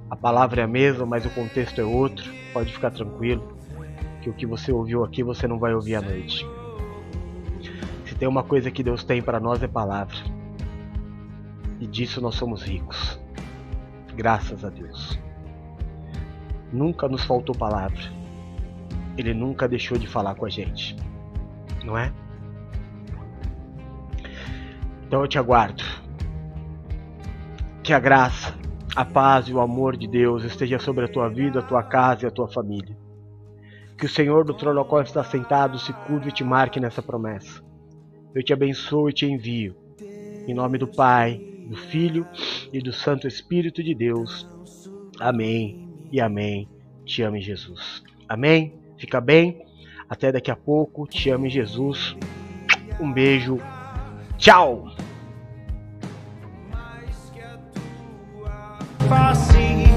A 0.08 0.14
palavra 0.14 0.60
é 0.60 0.64
a 0.64 0.68
mesma, 0.68 1.04
mas 1.04 1.26
o 1.26 1.30
contexto 1.30 1.80
é 1.80 1.84
outro. 1.84 2.32
Pode 2.52 2.72
ficar 2.72 2.92
tranquilo, 2.92 3.58
que 4.20 4.30
o 4.30 4.32
que 4.32 4.46
você 4.46 4.70
ouviu 4.70 5.02
aqui 5.02 5.24
você 5.24 5.48
não 5.48 5.58
vai 5.58 5.74
ouvir 5.74 5.96
à 5.96 6.00
noite. 6.00 6.46
Se 8.04 8.14
tem 8.14 8.28
uma 8.28 8.44
coisa 8.44 8.70
que 8.70 8.80
Deus 8.80 9.02
tem 9.02 9.20
para 9.20 9.40
nós 9.40 9.60
é 9.60 9.66
palavra. 9.66 10.14
E 11.80 11.86
disso 11.88 12.20
nós 12.20 12.36
somos 12.36 12.62
ricos. 12.62 13.18
Graças 14.14 14.64
a 14.64 14.68
Deus. 14.68 15.18
Nunca 16.72 17.08
nos 17.08 17.24
faltou 17.24 17.56
palavra. 17.56 17.98
Ele 19.18 19.34
nunca 19.34 19.66
deixou 19.66 19.98
de 19.98 20.06
falar 20.06 20.36
com 20.36 20.46
a 20.46 20.48
gente. 20.48 20.94
Não 21.84 21.98
é? 21.98 22.12
Então 25.12 25.20
eu 25.20 25.28
te 25.28 25.38
aguardo. 25.38 25.84
Que 27.82 27.92
a 27.92 28.00
graça, 28.00 28.58
a 28.96 29.04
paz 29.04 29.46
e 29.46 29.52
o 29.52 29.60
amor 29.60 29.94
de 29.94 30.08
Deus 30.08 30.42
esteja 30.42 30.78
sobre 30.78 31.04
a 31.04 31.08
tua 31.08 31.28
vida, 31.28 31.58
a 31.58 31.62
tua 31.62 31.82
casa 31.82 32.24
e 32.24 32.26
a 32.26 32.30
tua 32.30 32.48
família. 32.48 32.96
Que 33.98 34.06
o 34.06 34.08
Senhor 34.08 34.42
do 34.42 34.54
trono 34.54 34.78
ao 34.78 34.86
qual 34.86 35.02
está 35.02 35.22
sentado 35.22 35.78
se 35.78 35.92
curve 35.92 36.30
e 36.30 36.32
te 36.32 36.42
marque 36.42 36.80
nessa 36.80 37.02
promessa. 37.02 37.62
Eu 38.34 38.42
te 38.42 38.54
abençoo 38.54 39.10
e 39.10 39.12
te 39.12 39.26
envio. 39.26 39.76
Em 40.48 40.54
nome 40.54 40.78
do 40.78 40.88
Pai, 40.88 41.38
do 41.68 41.76
Filho 41.76 42.26
e 42.72 42.80
do 42.80 42.90
Santo 42.90 43.28
Espírito 43.28 43.82
de 43.82 43.94
Deus. 43.94 44.48
Amém 45.20 45.90
e 46.10 46.22
amém. 46.22 46.66
Te 47.04 47.22
ame 47.22 47.42
Jesus. 47.42 48.02
Amém? 48.26 48.80
Fica 48.96 49.20
bem. 49.20 49.62
Até 50.08 50.32
daqui 50.32 50.50
a 50.50 50.56
pouco. 50.56 51.06
Te 51.06 51.28
ame 51.28 51.50
Jesus. 51.50 52.16
Um 52.98 53.12
beijo. 53.12 53.58
Tchau! 54.42 55.01
if 59.12 59.18
I 59.18 59.34
see 59.34 59.91